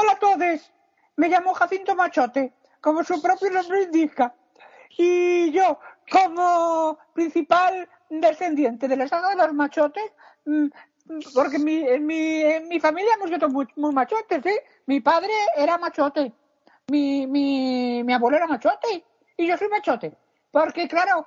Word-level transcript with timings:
Hola 0.00 0.12
a 0.12 0.18
todos. 0.18 0.72
Me 1.16 1.28
llamo 1.28 1.52
Jacinto 1.52 1.94
Machote, 1.94 2.54
como 2.80 3.04
su 3.04 3.20
propio 3.20 3.50
nombre 3.50 3.82
indica. 3.82 4.34
Y 4.96 5.52
yo, 5.52 5.78
como 6.10 6.98
principal 7.12 7.86
descendiente 8.08 8.88
de 8.88 8.96
la 8.96 9.06
saga 9.06 9.28
de 9.28 9.36
los 9.36 9.52
machotes, 9.52 10.10
mm, 10.46 10.68
porque 11.34 11.58
mi, 11.58 11.84
mi, 11.98 12.80
familia 12.80 13.12
hemos 13.12 13.28
sido 13.28 13.50
muy, 13.50 13.68
muy 13.76 13.92
machotes, 13.92 14.40
¿sí? 14.42 14.58
Mi 14.86 15.00
padre 15.00 15.34
era 15.54 15.76
machote, 15.76 16.32
mi, 16.88 18.10
abuelo 18.10 18.38
era 18.38 18.46
machote 18.46 19.04
y 19.36 19.46
yo 19.46 19.58
soy 19.58 19.68
machote. 19.68 20.16
Porque, 20.50 20.88
claro, 20.88 21.26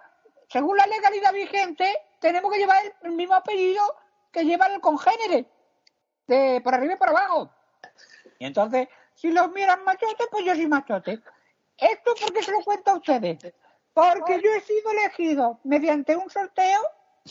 según 0.50 0.78
la 0.78 0.88
legalidad 0.88 1.32
vigente, 1.32 1.94
tenemos 2.20 2.52
que 2.52 2.58
llevar 2.58 2.84
el, 2.84 2.94
el 3.04 3.12
mismo 3.12 3.36
apellido 3.36 3.84
que 4.32 4.44
lleva 4.46 4.66
el 4.66 4.82
congénere, 4.82 5.48
de 6.26 6.60
por 6.64 6.74
arriba 6.74 6.94
y 6.94 6.98
por 6.98 7.10
abajo. 7.10 7.52
Y 8.44 8.46
entonces, 8.46 8.90
si 9.16 9.32
los 9.32 9.50
miran 9.54 9.86
machotes, 9.86 10.28
pues 10.30 10.44
yo 10.44 10.54
soy 10.54 10.68
machote. 10.68 11.22
¿Esto 11.78 12.14
por 12.20 12.34
qué 12.34 12.44
se 12.44 12.52
lo 12.52 12.60
cuento 12.60 12.92
a 12.92 12.96
ustedes? 12.96 13.54
Porque 13.94 14.42
yo 14.44 14.52
he 14.52 14.60
sido 14.60 14.92
elegido 14.92 15.62
mediante 15.64 16.14
un 16.18 16.30
sorteo 16.30 16.82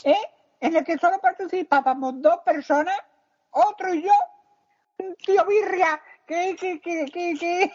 ¿eh? 0.05 0.17
en 0.61 0.75
el 0.75 0.83
que 0.83 0.97
solo 0.97 1.19
participábamos 1.21 2.23
dos 2.23 2.39
personas, 2.47 2.99
otro 3.51 3.93
y 3.93 4.05
yo, 4.05 4.13
un 5.01 5.15
tío 5.17 5.45
Birria, 5.45 6.01
que, 6.27 6.57
que, 6.59 6.81
que, 6.81 7.05
que, 7.05 7.71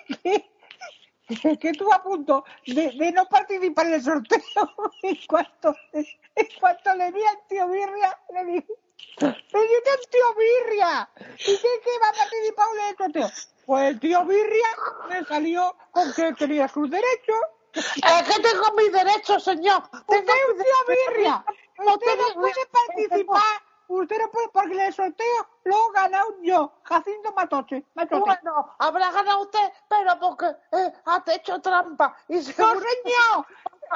que, 1.27 1.57
que, 1.59 1.69
estuvo 1.69 1.93
a 1.93 2.01
punto 2.01 2.43
de, 2.65 2.89
de 2.89 3.11
no 3.11 3.27
participar 3.27 3.85
en 3.85 3.93
el 3.93 4.01
sorteo. 4.01 4.41
En 5.03 5.17
cuanto, 5.27 5.75
en 5.93 6.47
cuanto 6.59 6.95
le 6.95 7.11
vi 7.11 7.21
al 7.21 7.47
tío 7.47 7.67
Birria, 7.67 8.19
le 8.33 8.45
dije, 8.45 8.73
pero 9.17 9.63
yo 9.63 9.83
tengo 9.83 9.97
un 10.03 10.09
tío 10.11 10.35
Birria. 10.35 11.09
¿Y 11.39 11.57
qué, 11.57 11.99
va 12.01 12.09
a 12.09 12.13
participar 12.13 12.67
en 12.73 12.85
el 12.87 12.97
sorteo? 12.97 13.29
Pues 13.65 13.89
el 13.89 13.99
tío 13.99 14.25
Birria 14.25 14.67
me 15.09 15.25
salió 15.25 15.75
con 15.91 16.13
que 16.13 16.33
tenía 16.33 16.67
sus 16.67 16.89
derechos. 16.89 17.39
Es 17.73 17.83
que 17.83 18.41
tengo 18.41 18.73
mis 18.75 18.91
derechos, 18.91 19.43
señor. 19.43 19.83
Tengo 20.07 20.31
un 20.49 20.57
tío. 20.57 20.75
Birria. 20.87 21.45
Usted 21.79 22.17
no 22.17 22.41
puede 22.41 22.65
participar. 22.71 23.41
Usted 23.89 24.17
no 24.19 24.29
puede, 24.31 24.49
porque 24.49 24.85
el 24.85 24.93
sorteo 24.93 25.47
lo 25.63 25.75
he 25.75 25.93
ganado 25.93 26.35
yo, 26.41 26.73
Jacinto 26.83 27.31
Matoche. 27.33 27.85
Matoche. 27.93 28.19
Bueno, 28.19 28.75
habrá 28.79 29.11
ganado 29.11 29.43
usted, 29.43 29.71
pero 29.87 30.19
porque 30.19 30.47
eh, 30.73 30.93
has 31.05 31.27
hecho 31.27 31.61
trampa. 31.61 32.13
Y 32.27 32.35
¡No, 32.35 32.41
señor! 32.41 33.45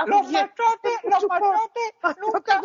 Los 0.06 0.32
machotes, 0.32 1.04
los 1.04 1.28
machotes 1.28 1.94
nunca, 2.20 2.62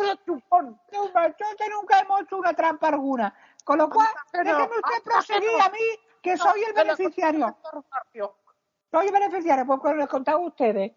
los 0.91 1.13
machotes 1.13 1.69
nunca 1.69 1.99
hemos 1.99 2.21
hecho 2.21 2.37
una 2.37 2.53
trampa 2.53 2.87
alguna. 2.89 3.33
Con 3.63 3.77
lo 3.79 3.89
cual, 3.89 4.07
Pero- 4.31 4.43
déjeme 4.57 4.75
usted 4.75 4.93
anda, 4.95 5.03
proseguir 5.03 5.49
pero- 5.51 5.63
a 5.63 5.69
mí, 5.69 5.79
que 6.21 6.37
soy 6.37 6.63
el 6.63 6.73
Pero- 6.73 6.85
beneficiario. 6.95 7.57
Soy 8.91 9.07
el 9.07 9.11
beneficiario, 9.11 9.65
pues 9.65 9.79
como 9.79 9.93
les 9.95 10.07
contaba 10.07 10.37
a 10.37 10.41
ustedes. 10.41 10.91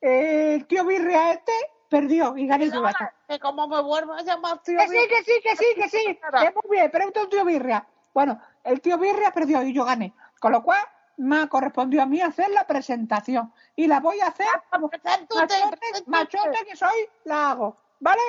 El 0.00 0.66
tío 0.66 0.84
Birria 0.84 1.32
este 1.32 1.52
perdió 1.88 2.36
y 2.36 2.46
gané 2.46 2.70
yo. 2.70 2.82
Que 3.28 3.38
como 3.38 3.68
me 3.68 3.80
vuelvo 3.80 4.14
a 4.14 4.22
llamar 4.22 4.60
tío 4.62 4.78
Que 4.78 4.88
sí, 4.88 4.96
que 5.08 5.22
sí, 5.22 5.40
que 5.42 5.56
sí, 5.56 5.64
que 5.76 5.88
sí. 5.88 6.18
Muy 6.64 6.76
bien, 6.76 6.90
pregunta 6.90 7.20
al 7.20 7.28
tío 7.28 7.44
Birria. 7.44 7.86
Bueno, 8.12 8.40
el 8.64 8.80
tío 8.80 8.98
Birria 8.98 9.30
perdió 9.30 9.62
y 9.62 9.72
yo 9.72 9.84
gané. 9.84 10.12
Con 10.40 10.52
lo 10.52 10.62
cual, 10.62 10.80
me 11.16 11.48
correspondió 11.48 12.02
a 12.02 12.06
mí 12.06 12.20
hacer 12.20 12.50
la 12.50 12.66
presentación. 12.66 13.52
Y 13.74 13.86
la 13.86 14.00
voy 14.00 14.20
a 14.20 14.28
hacer 14.28 14.46
como 14.70 14.90
machote, 15.12 16.02
machote 16.06 16.64
que 16.68 16.76
soy, 16.76 17.08
la 17.24 17.50
hago. 17.50 17.76
¿Vale? 18.00 18.20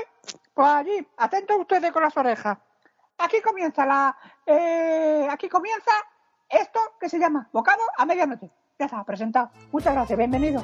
Pues 0.54 0.68
allí, 0.68 1.08
atentos 1.18 1.58
ustedes 1.60 1.92
con 1.92 2.04
las 2.04 2.16
orejas. 2.16 2.58
Aquí 3.18 3.42
comienza 3.42 3.86
la... 3.86 4.16
eh, 4.46 5.28
aquí 5.30 5.50
comienza 5.50 5.92
esto 6.48 6.80
que 7.00 7.10
se 7.10 7.20
llama 7.20 7.50
Bocado 7.52 7.84
a 7.98 8.06
Medianoche. 8.06 8.50
Ya 8.80 8.86
está, 8.86 9.04
presentado. 9.04 9.50
Muchas 9.72 9.94
gracias, 9.94 10.18
bienvenido. 10.18 10.64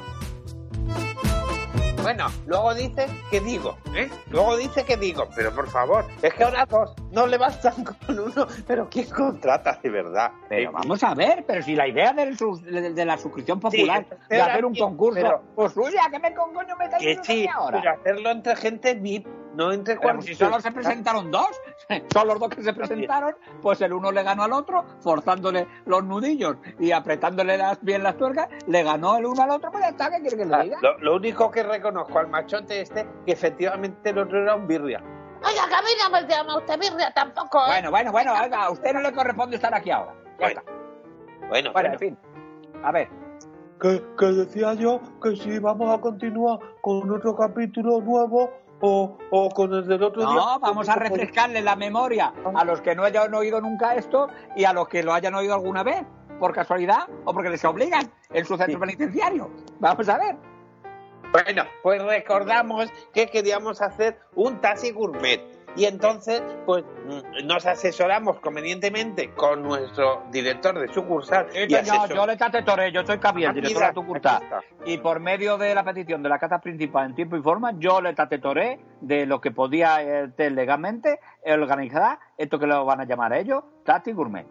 Bueno, 2.04 2.26
luego 2.46 2.74
dice 2.74 3.06
que 3.30 3.40
digo, 3.40 3.78
¿eh? 3.96 4.10
Luego 4.30 4.58
dice 4.58 4.84
que 4.84 4.98
digo, 4.98 5.26
pero 5.34 5.54
por 5.54 5.68
favor, 5.70 6.04
es 6.20 6.34
que 6.34 6.44
ahora 6.44 6.66
dos 6.66 6.94
no 7.12 7.26
le 7.26 7.38
bastan 7.38 7.82
con 8.06 8.18
uno, 8.20 8.46
pero 8.66 8.88
¿quién 8.90 9.08
contrata 9.08 9.80
de 9.82 9.88
verdad? 9.88 10.30
Pero 10.48 10.70
vamos 10.72 11.02
a 11.02 11.14
ver, 11.14 11.44
pero 11.46 11.62
si 11.62 11.74
la 11.74 11.88
idea 11.88 12.12
del 12.12 12.36
sus- 12.36 12.62
de, 12.62 12.92
de 12.92 13.04
la 13.06 13.16
suscripción 13.16 13.58
popular, 13.58 14.04
Sí, 14.10 14.16
de 14.36 14.42
hacer 14.42 14.66
un 14.66 14.72
aquí- 14.72 14.80
concurso, 14.80 15.20
pero- 15.22 15.42
pues 15.54 15.72
suya, 15.72 16.02
¿qué 16.10 16.18
me 16.18 16.34
con 16.34 16.52
coño 16.52 16.76
me 16.76 16.84
estáis 16.84 17.02
Que 17.02 17.24
sí, 17.24 17.46
ahora? 17.50 17.80
pero 17.80 17.94
hacerlo 17.94 18.30
entre 18.30 18.56
gente 18.56 18.94
VIP, 18.94 19.26
no 19.54 19.72
entre 19.72 19.96
Pero 19.96 20.20
si 20.22 20.34
solo 20.34 20.60
se 20.60 20.70
presentaron 20.72 21.30
dos, 21.30 21.48
son 22.12 22.28
los 22.28 22.38
dos 22.38 22.48
que 22.50 22.62
se 22.62 22.72
presentaron, 22.72 23.34
pues 23.62 23.80
el 23.80 23.92
uno 23.92 24.10
le 24.12 24.22
ganó 24.22 24.42
al 24.44 24.52
otro, 24.52 24.84
forzándole 25.00 25.66
los 25.86 26.04
nudillos 26.04 26.56
y 26.78 26.92
apretándole 26.92 27.56
las, 27.56 27.80
bien 27.82 28.02
las 28.02 28.16
tuercas, 28.16 28.48
le 28.66 28.82
ganó 28.82 29.16
el 29.16 29.26
uno 29.26 29.42
al 29.42 29.50
otro, 29.50 29.70
pues 29.70 29.82
ya 29.84 29.90
está, 29.90 30.10
¿qué 30.10 30.20
quiere 30.20 30.36
que 30.36 30.44
le 30.44 30.54
Ah, 30.54 30.62
diga? 30.62 30.78
Lo, 30.82 30.98
lo 30.98 31.16
único 31.16 31.50
que 31.50 31.62
reconozco 31.62 32.18
al 32.18 32.28
machote 32.28 32.80
este, 32.80 33.06
que 33.26 33.32
efectivamente 33.32 34.10
el 34.10 34.18
otro 34.18 34.42
era 34.42 34.54
un 34.54 34.66
birria. 34.66 35.02
Oiga, 35.46 35.68
que 35.68 35.74
a 35.74 35.82
mí 35.82 35.88
no 36.02 36.10
me 36.10 36.26
llama 36.26 36.56
usted 36.58 36.78
birria 36.78 37.12
tampoco, 37.12 37.58
¿eh? 37.58 37.68
Bueno, 37.68 37.90
bueno, 37.90 38.12
bueno, 38.12 38.32
oiga, 38.42 38.64
a 38.64 38.70
usted 38.70 38.92
no 38.94 39.00
le 39.00 39.12
corresponde 39.12 39.56
estar 39.56 39.74
aquí 39.74 39.90
ahora. 39.90 40.14
Ya 40.14 40.46
Bueno, 40.46 40.60
está. 40.60 40.72
Bueno, 40.72 41.48
Bueno, 41.48 41.72
bueno, 41.72 41.92
en 41.92 41.98
fin. 41.98 42.18
A 42.82 42.90
ver, 42.92 43.08
que, 43.80 44.02
que 44.18 44.26
decía 44.26 44.74
yo 44.74 45.00
que 45.22 45.36
si 45.36 45.58
vamos 45.58 45.94
a 45.94 46.00
continuar 46.00 46.58
con 46.80 47.10
otro 47.10 47.36
capítulo 47.36 48.00
nuevo 48.00 48.50
o, 48.86 49.16
o 49.30 49.48
con 49.48 49.72
el 49.72 49.86
del 49.88 50.02
otro 50.02 50.22
día. 50.26 50.34
no, 50.34 50.60
vamos 50.60 50.88
a 50.90 50.94
refrescarle 50.96 51.62
la 51.62 51.74
memoria 51.74 52.34
a 52.54 52.64
los 52.64 52.82
que 52.82 52.94
no 52.94 53.04
hayan 53.04 53.32
oído 53.34 53.58
nunca 53.60 53.94
esto 53.94 54.28
y 54.56 54.64
a 54.64 54.72
los 54.74 54.88
que 54.88 55.02
lo 55.02 55.14
hayan 55.14 55.34
oído 55.34 55.54
alguna 55.54 55.82
vez, 55.82 56.04
por 56.38 56.52
casualidad 56.52 57.08
o 57.24 57.32
porque 57.32 57.48
les 57.48 57.64
obligan 57.64 58.10
en 58.30 58.44
su 58.44 58.56
centro 58.58 58.74
Sí. 58.74 58.80
penitenciario. 58.80 59.50
Vamos 59.80 60.06
a 60.08 60.18
ver. 60.18 60.36
Bueno, 61.32 61.64
pues 61.82 62.02
recordamos 62.02 62.92
que 63.12 63.26
queríamos 63.26 63.80
hacer 63.80 64.18
un 64.34 64.60
taxi 64.60 64.90
gourmet. 64.92 65.40
Y 65.76 65.86
entonces, 65.86 66.40
pues 66.66 66.84
mm, 66.84 67.46
nos 67.46 67.66
asesoramos 67.66 68.38
convenientemente 68.40 69.30
con 69.34 69.62
nuestro 69.62 70.22
director 70.30 70.78
de 70.78 70.86
sucursal. 70.92 71.48
y 71.52 71.66
yo, 71.68 71.78
asesor- 71.78 72.14
yo 72.14 72.26
le 72.26 72.36
tatetoré, 72.36 72.92
yo 72.92 73.04
soy 73.04 73.18
Aquí 73.50 73.60
director 73.60 73.94
de 73.94 74.16
está. 74.16 74.40
Y 74.84 74.98
por 74.98 75.18
medio 75.20 75.58
de 75.58 75.74
la 75.74 75.82
petición 75.84 76.22
de 76.22 76.28
la 76.28 76.38
cata 76.38 76.60
principal 76.60 77.06
en 77.06 77.14
tiempo 77.16 77.36
y 77.36 77.42
forma, 77.42 77.72
yo 77.78 78.00
le 78.00 78.14
tatetoré 78.14 78.78
de 79.00 79.26
lo 79.26 79.40
que 79.40 79.50
podía 79.50 80.00
eh, 80.02 80.30
legalmente 80.50 81.18
organizar 81.44 82.18
esto 82.38 82.58
que 82.58 82.66
lo 82.66 82.84
van 82.84 83.00
a 83.00 83.04
llamar 83.04 83.32
ellos, 83.32 83.64
Tati 83.84 84.12
Gourmet. 84.12 84.46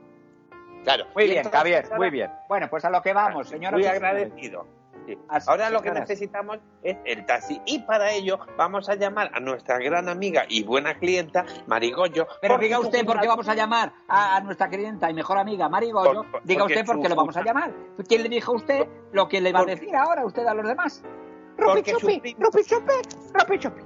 Claro. 0.83 1.05
Muy 1.15 1.29
bien, 1.29 1.49
Javier, 1.49 1.85
muy 1.95 2.09
bien. 2.09 2.29
Bueno, 2.49 2.67
pues 2.69 2.83
a 2.83 2.89
lo 2.89 3.01
que 3.01 3.13
vamos, 3.13 3.47
señora. 3.47 3.77
Muy 3.77 3.85
agradecido. 3.85 4.67
Sí. 5.05 5.17
Ahora 5.47 5.69
lo 5.69 5.81
que 5.81 5.89
necesitamos 5.91 6.59
es 6.81 6.97
el 7.05 7.25
taxi. 7.25 7.61
Y 7.65 7.79
para 7.79 8.11
ello 8.11 8.39
vamos 8.57 8.87
a 8.87 8.95
llamar 8.95 9.29
a 9.33 9.39
nuestra 9.41 9.77
gran 9.79 10.07
amiga 10.07 10.45
y 10.47 10.63
buena 10.63 10.97
clienta, 10.97 11.45
Marigollo. 11.67 12.25
Pero 12.41 12.57
diga 12.57 12.79
usted 12.79 13.05
por 13.05 13.19
qué 13.19 13.27
vamos 13.27 13.47
a 13.49 13.55
llamar 13.55 13.91
a, 14.07 14.37
a 14.37 14.39
nuestra 14.41 14.69
clienta 14.69 15.09
y 15.09 15.13
mejor 15.13 15.37
amiga 15.37 15.67
Marigollo. 15.67 16.13
Por- 16.23 16.31
por- 16.31 16.43
diga 16.43 16.63
usted 16.65 16.85
por 16.85 17.01
qué 17.01 17.09
lo 17.09 17.15
vamos 17.15 17.35
a 17.35 17.43
llamar. 17.43 17.73
¿Quién 18.07 18.23
le 18.23 18.29
dijo 18.29 18.53
a 18.53 18.55
usted 18.55 18.87
lo 19.11 19.27
que 19.27 19.41
le 19.41 19.51
va 19.51 19.59
a 19.59 19.65
decir 19.65 19.93
ahora 19.95 20.25
usted 20.25 20.45
a 20.45 20.53
los 20.53 20.65
demás? 20.67 21.03
Chupi, 21.83 22.19
primo- 22.21 22.39
rupi 22.39 22.63
chupi, 22.63 22.93
rupi 23.33 23.59
chupi. 23.59 23.81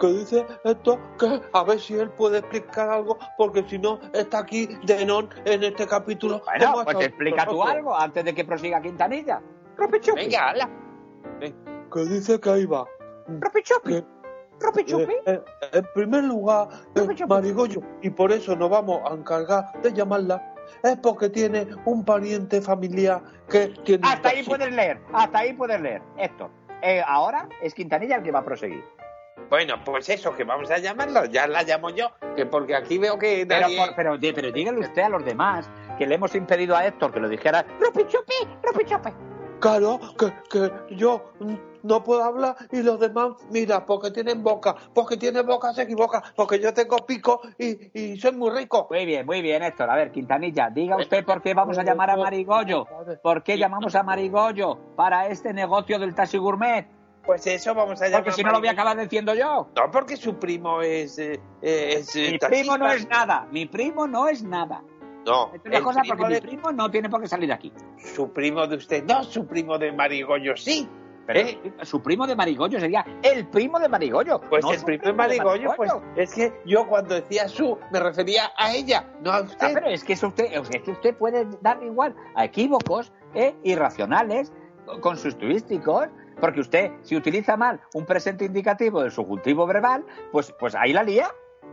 Que 0.00 0.06
dice 0.08 0.46
esto, 0.64 0.98
que 1.18 1.40
a 1.52 1.64
ver 1.64 1.80
si 1.80 1.94
él 1.94 2.10
puede 2.10 2.38
explicar 2.38 2.88
algo, 2.88 3.18
porque 3.36 3.64
si 3.68 3.78
no, 3.78 3.98
está 4.12 4.38
aquí 4.40 4.68
Denon 4.84 5.28
en 5.44 5.64
este 5.64 5.86
capítulo. 5.88 6.40
Bueno, 6.44 6.84
pues 6.84 7.06
explica 7.06 7.46
tú 7.46 7.62
algo 7.64 7.96
antes 7.96 8.24
de 8.24 8.34
que 8.34 8.44
prosiga 8.44 8.80
Quintanilla. 8.80 9.40
Rupi 9.76 10.00
chupi, 10.00 10.20
Venga, 10.22 10.48
hala. 10.50 10.68
Que 11.92 12.00
dice 12.04 12.40
que 12.40 12.50
ahí 12.50 12.66
va. 12.66 12.84
chupi, 13.62 13.90
Que, 13.94 14.04
rupi 14.60 14.84
chupi. 14.84 15.12
eh, 15.26 15.40
eh, 15.62 15.70
en 15.72 15.86
primer 15.94 16.24
lugar, 16.24 16.68
eh. 16.94 17.26
Marigollo, 17.28 17.80
y 18.02 18.10
por 18.10 18.32
eso 18.32 18.56
nos 18.56 18.70
vamos 18.70 19.00
a 19.10 19.14
encargar 19.14 19.72
de 19.82 19.92
llamarla, 19.92 20.54
es 20.82 20.96
porque 20.98 21.28
tiene 21.28 21.66
un 21.84 22.04
pariente 22.04 22.60
familiar 22.60 23.22
que 23.48 23.68
tiene. 23.84 24.06
Hasta 24.08 24.30
ahí 24.30 24.42
puedes 24.42 24.72
leer, 24.72 25.00
hasta 25.12 25.38
ahí 25.38 25.52
puedes 25.52 25.80
leer. 25.80 26.02
Héctor, 26.16 26.50
eh, 26.82 27.02
ahora 27.06 27.48
es 27.62 27.74
Quintanilla 27.74 28.16
el 28.16 28.22
que 28.22 28.32
va 28.32 28.40
a 28.40 28.44
proseguir. 28.44 28.84
Bueno, 29.48 29.74
pues 29.84 30.08
eso, 30.08 30.34
que 30.34 30.42
vamos 30.42 30.70
a 30.72 30.78
llamarla. 30.78 31.26
Ya 31.26 31.46
la 31.46 31.62
llamo 31.62 31.90
yo, 31.90 32.10
que 32.34 32.46
porque 32.46 32.74
aquí 32.74 32.98
veo 32.98 33.16
que 33.16 33.44
Pero, 33.46 33.60
nadie... 33.60 33.78
pero, 33.94 34.18
di- 34.18 34.32
pero 34.32 34.50
dígale 34.50 34.80
usted 34.80 35.02
a 35.02 35.08
los 35.08 35.24
demás 35.24 35.70
que 35.98 36.06
le 36.06 36.16
hemos 36.16 36.34
impedido 36.34 36.74
a 36.74 36.84
Héctor 36.84 37.12
que 37.12 37.20
lo 37.20 37.28
dijera. 37.28 37.64
Rupi 37.78 38.04
chupi, 38.08 38.34
rupi 38.62 38.84
chupi. 38.84 39.10
Claro, 39.60 39.98
que, 40.18 40.32
que 40.50 40.94
yo 40.96 41.32
no 41.82 42.04
puedo 42.04 42.22
hablar 42.22 42.56
y 42.72 42.82
los 42.82 43.00
demás, 43.00 43.32
mira, 43.50 43.86
porque 43.86 44.10
tienen 44.10 44.42
boca, 44.42 44.74
porque 44.92 45.16
tienen 45.16 45.46
boca 45.46 45.72
se 45.72 45.82
equivoca, 45.82 46.22
porque 46.34 46.58
yo 46.60 46.74
tengo 46.74 46.96
pico 47.06 47.40
y, 47.58 47.90
y 47.98 48.16
soy 48.18 48.32
muy 48.32 48.50
rico. 48.50 48.86
Muy 48.90 49.06
bien, 49.06 49.24
muy 49.24 49.40
bien, 49.40 49.62
Héctor. 49.62 49.88
A 49.90 49.96
ver, 49.96 50.10
Quintanilla, 50.12 50.68
diga 50.70 50.96
usted 50.96 51.24
por 51.24 51.40
qué 51.40 51.54
vamos 51.54 51.78
a 51.78 51.82
llamar 51.84 52.10
a 52.10 52.16
Marigollo. 52.16 52.86
¿Por 53.22 53.42
qué 53.42 53.56
llamamos 53.56 53.94
a 53.94 54.02
Marigollo 54.02 54.76
para 54.94 55.28
este 55.28 55.52
negocio 55.52 55.98
del 55.98 56.14
taxi 56.14 56.38
gourmet? 56.38 56.86
Pues 57.24 57.44
eso 57.48 57.74
vamos 57.74 58.00
a 58.02 58.06
llamar... 58.06 58.22
Porque 58.22 58.36
si 58.36 58.44
no 58.44 58.52
lo 58.52 58.60
voy 58.60 58.68
a 58.68 58.72
acabar 58.72 58.96
diciendo 58.96 59.34
yo. 59.34 59.68
No, 59.74 59.90
porque 59.90 60.16
su 60.16 60.38
primo 60.38 60.80
es... 60.82 61.18
eh, 61.18 61.40
eh, 61.60 61.94
es 61.98 62.14
eh, 62.14 62.30
Mi 62.32 62.38
taxista. 62.38 62.48
primo 62.48 62.78
no 62.78 62.92
es 62.92 63.08
nada, 63.08 63.48
mi 63.50 63.66
primo 63.66 64.06
no 64.06 64.28
es 64.28 64.44
nada. 64.44 64.82
No, 65.26 65.50
Es 65.54 65.60
una 65.64 65.80
cosa 65.82 66.00
primo 66.00 66.16
porque 66.16 66.28
mi 66.28 66.34
de- 66.34 66.40
primo 66.42 66.72
no 66.72 66.90
tiene 66.90 67.10
por 67.10 67.20
qué 67.20 67.26
salir 67.28 67.52
aquí. 67.52 67.72
Su 67.98 68.32
primo 68.32 68.66
de 68.66 68.76
usted, 68.76 69.04
no, 69.04 69.24
su 69.24 69.46
primo 69.46 69.76
de 69.78 69.92
Marigollo, 69.92 70.56
sí. 70.56 70.88
Pero 71.26 71.40
¿Eh? 71.40 71.72
su 71.82 72.00
primo 72.00 72.24
de 72.28 72.36
Marigollo 72.36 72.78
sería 72.78 73.04
el 73.20 73.48
primo 73.48 73.80
de 73.80 73.88
Marigollo. 73.88 74.40
Pues 74.48 74.64
no 74.64 74.70
el 74.72 74.80
primo 74.84 75.02
de 75.04 75.12
Marigollo, 75.12 75.72
pues 75.76 75.92
Marigollo. 75.92 76.12
es 76.22 76.32
que 76.32 76.52
yo 76.64 76.86
cuando 76.86 77.16
decía 77.16 77.48
su, 77.48 77.76
me 77.90 77.98
refería 77.98 78.52
a 78.56 78.72
ella, 78.72 79.10
no 79.22 79.32
a 79.32 79.38
Ah, 79.38 79.42
usted. 79.42 79.74
pero 79.74 79.88
es 79.88 80.04
que 80.04 80.12
eso 80.12 80.28
usted, 80.28 80.44
es 80.52 80.82
que 80.82 80.90
usted 80.92 81.16
puede 81.16 81.44
dar 81.62 81.82
igual 81.82 82.14
a 82.36 82.44
equívocos 82.44 83.12
¿eh? 83.34 83.56
irracionales, 83.64 84.52
con 85.00 85.16
sus 85.16 85.36
turísticos, 85.36 86.06
porque 86.40 86.60
usted, 86.60 86.92
si 87.02 87.16
utiliza 87.16 87.56
mal 87.56 87.80
un 87.94 88.06
presente 88.06 88.44
indicativo 88.44 89.02
del 89.02 89.10
subjuntivo 89.10 89.66
verbal, 89.66 90.04
pues, 90.30 90.54
pues 90.60 90.76
ahí 90.76 90.92
la 90.92 91.02
lía. 91.02 91.28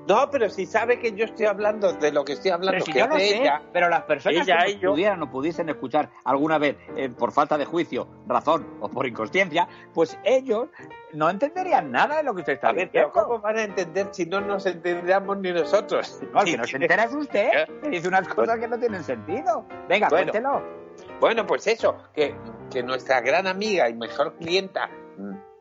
No, 0.07 0.29
pero 0.29 0.49
si 0.49 0.65
sabe 0.65 0.99
que 0.99 1.13
yo 1.13 1.25
estoy 1.25 1.45
hablando 1.45 1.93
de 1.93 2.11
lo 2.11 2.25
que 2.25 2.33
estoy 2.33 2.51
hablando, 2.51 2.71
Pero 2.73 2.85
si 2.85 2.91
que 2.91 2.99
yo 2.99 3.07
lo 3.07 3.15
de 3.15 3.21
sé, 3.27 3.37
ella. 3.41 3.61
pero 3.71 3.87
las 3.89 4.03
personas 4.03 4.45
Ella 4.47 4.57
que 4.65 4.75
nos 4.75 4.91
pudieran 4.91 5.23
o 5.23 5.31
pudiesen 5.31 5.69
escuchar 5.69 6.09
alguna 6.25 6.57
vez 6.57 6.75
eh, 6.97 7.09
por 7.09 7.31
falta 7.31 7.57
de 7.57 7.65
juicio, 7.65 8.07
razón 8.27 8.67
o 8.81 8.89
por 8.89 9.07
inconsciencia, 9.07 9.67
pues 9.93 10.17
ellos 10.25 10.67
no 11.13 11.29
entenderían 11.29 11.89
nada 11.91 12.17
de 12.17 12.23
lo 12.23 12.33
que 12.35 12.41
usted 12.41 12.53
está 12.53 12.69
A 12.69 12.73
ver, 12.73 12.89
pero 12.91 13.07
diciendo. 13.07 13.27
¿cómo 13.29 13.39
van 13.41 13.57
a 13.57 13.63
entender 13.63 14.09
si 14.11 14.25
no 14.25 14.41
nos 14.41 14.65
entenderíamos 14.65 15.37
ni 15.37 15.51
nosotros? 15.53 16.19
No, 16.33 16.41
el 16.41 16.45
que 16.47 16.57
no 16.57 16.63
se 16.65 16.75
entera 16.77 17.03
es 17.05 17.13
usted, 17.15 17.49
que 17.81 17.89
dice 17.89 18.07
unas 18.09 18.27
cosas 18.27 18.59
que 18.59 18.67
no 18.67 18.77
tienen 18.77 19.03
sentido. 19.03 19.65
Venga, 19.87 20.09
Bueno. 20.09 20.31
cuéntelo. 20.31 20.83
Bueno, 21.19 21.45
pues 21.47 21.65
eso, 21.67 21.95
que, 22.13 22.35
que 22.69 22.83
nuestra 22.83 23.21
gran 23.21 23.47
amiga 23.47 23.87
y 23.89 23.93
mejor 23.93 24.35
clienta, 24.35 24.89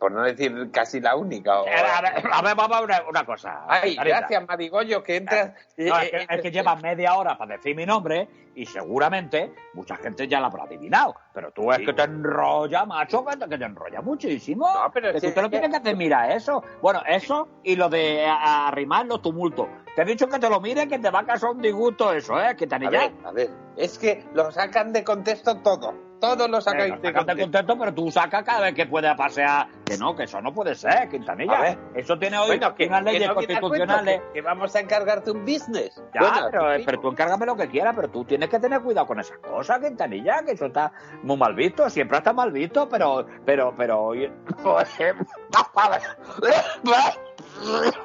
por 0.03 0.11
no 0.11 0.23
decir 0.25 0.69
casi 0.73 1.01
la 1.01 1.15
única. 1.15 1.61
o- 1.61 1.65
A 1.65 2.01
ver, 2.03 2.25
a 2.33 2.43
ver, 2.43 2.57
vamos 2.57 2.77
a 2.77 2.81
ver 2.81 2.91
una, 2.91 3.09
una 3.09 3.25
cosa. 3.25 3.65
Ay, 3.69 3.95
gracias, 3.95 4.45
Marigollo, 4.49 5.01
que 5.01 5.15
entras. 5.15 5.53
No, 5.77 5.97
es, 6.01 6.11
que, 6.11 6.27
es 6.29 6.41
que 6.43 6.51
lleva 6.51 6.75
media 6.75 7.15
hora 7.15 7.39
para 7.39 7.55
decir 7.55 7.77
mi 7.77 7.87
nombre 7.87 8.29
y 8.57 8.67
seguramente 8.67 9.55
mucha 9.75 9.95
gente 9.95 10.27
ya 10.27 10.41
la 10.41 10.49
habrá 10.49 10.65
adivinado. 10.65 11.15
Pero 11.33 11.53
tú 11.53 11.71
es 11.71 11.79
que 11.79 11.93
te 11.93 12.03
enrolla, 12.03 12.85
macho, 12.85 13.25
que 13.25 13.37
te, 13.37 13.49
que 13.49 13.57
te 13.59 13.65
enrolla 13.65 14.01
muchísimo. 14.03 14.67
No, 14.75 14.91
pero 14.93 15.13
Que 15.13 15.21
si 15.21 15.29
tú 15.29 15.35
te 15.35 15.43
lo 15.43 15.49
tienes 15.51 15.71
que 15.71 15.77
hacer, 15.77 15.95
mira, 15.97 16.35
eso. 16.35 16.65
Bueno, 16.81 17.01
eso 17.07 17.47
y 17.63 17.77
lo 17.77 17.89
de 17.89 18.27
arrimar 18.27 19.07
los 19.07 19.23
tumultos. 19.23 19.69
Te 19.95 20.03
he 20.03 20.05
dicho 20.05 20.27
que 20.29 20.41
te 20.41 20.51
lo 20.51 20.61
mire, 20.61 20.89
que 20.89 20.99
te 20.99 21.11
va 21.11 21.21
a 21.21 21.25
causar 21.27 21.51
un 21.51 21.63
disgusto 21.63 22.13
eso, 22.13 22.41
¿eh? 22.43 22.57
Que 22.57 22.67
te 22.67 22.75
A 22.75 22.91
ver, 22.91 23.13
a 23.25 23.31
ver, 23.31 23.51
es 23.77 24.01
que 24.01 24.25
lo 24.35 24.51
sacan 24.51 24.93
de 24.93 25.05
contexto 25.05 25.59
todo. 25.59 25.95
Todo 26.23 26.47
lo 26.47 26.61
sacáis 26.61 26.93
de 27.03 27.09
Sácate 27.09 27.13
contexto. 27.13 27.43
contento, 27.43 27.79
pero 27.79 27.93
tú 27.95 28.11
sacas 28.13 28.45
cada 28.45 28.61
vez 28.61 28.75
que 28.75 28.87
puede 28.87 29.13
pasear. 29.17 29.67
Que 29.85 29.99
no, 29.99 30.15
que 30.15 30.23
eso 30.23 30.41
no 30.41 30.55
puede 30.55 30.77
ser, 30.77 31.09
Quintanilla. 31.09 31.61
Ver. 31.61 31.79
Eso 31.97 32.17
tiene 32.17 32.39
hoy 32.39 32.47
Bueno, 32.47 32.75
que, 32.77 32.87
unas 32.87 33.01
que 33.01 33.13
leyes 33.13 33.23
no 33.27 33.29
al 33.31 33.35
cuento, 33.35 33.61
constitucionales. 33.61 34.21
que, 34.29 34.33
que 34.35 34.41
vamos 34.43 34.77
a 34.77 34.81
encargarte 34.81 35.33
un 35.33 35.41
business. 35.45 36.01
Ya, 36.15 36.21
Bueno, 36.21 36.49
pero, 36.53 36.85
pero 36.87 37.01
tú 37.01 37.09
encárgame 37.09 37.45
lo 37.45 37.57
que 37.57 37.69
quieras, 37.69 37.93
pero 37.97 38.09
tú 38.09 38.25
tienes 38.25 38.49
que 38.49 38.61
tener 38.61 38.81
cuidado 38.83 39.07
con 39.09 39.19
esas 39.19 39.37
cosas, 39.39 39.81
Quintanilla, 39.81 40.45
que 40.45 40.53
eso 40.53 40.67
está 40.67 40.93
muy 41.25 41.37
mal 41.37 41.55
visto, 41.57 41.91
siempre 41.91 42.19
está 42.19 42.33
mal 42.33 42.53
visto, 42.53 42.89
pero, 42.89 43.27
pero, 43.45 43.75
pero... 43.77 44.13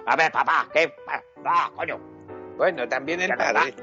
A 0.08 0.16
ver, 0.16 0.32
papá, 0.32 0.68
¿qué? 0.74 0.94
Ah, 1.46 1.70
coño. 1.76 2.00
Bueno, 2.58 2.88
también 2.88 3.22
el 3.22 3.30
Que 3.30 3.38
padre. 3.38 3.76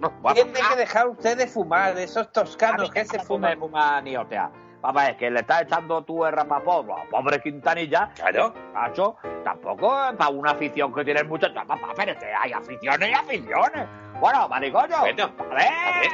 Bueno, 0.00 0.34
Tiene 0.34 0.52
que 0.52 0.76
dejar 0.76 1.08
usted 1.08 1.38
de 1.38 1.46
fumar, 1.46 1.96
esos 1.98 2.30
toscanos 2.32 2.90
que 2.90 3.04
se 3.04 3.18
fuman. 3.20 3.58
fuma 3.58 4.00
ni 4.02 4.16
otea. 4.16 4.50
Papá, 4.80 5.08
es 5.08 5.16
que 5.16 5.30
le 5.30 5.40
estás 5.40 5.62
echando 5.62 6.02
tú 6.04 6.24
el 6.24 6.32
rapapolvo 6.32 6.96
a 6.98 7.04
pobre 7.08 7.40
Quintanilla. 7.40 8.10
Claro. 8.14 8.54
Macho, 8.74 9.16
tampoco 9.42 9.88
para 10.16 10.30
una 10.30 10.52
afición 10.52 10.94
que 10.94 11.04
tiene 11.04 11.20
el 11.20 11.28
muchacho. 11.28 11.54
Papá, 11.54 11.78
espérate, 11.88 12.26
hay 12.34 12.52
aficiones 12.52 13.08
y 13.08 13.12
aficiones. 13.12 13.88
Bueno, 14.20 14.48
maricoño, 14.48 15.00
Bueno, 15.00 15.30
a 15.38 15.54
ver, 15.54 15.68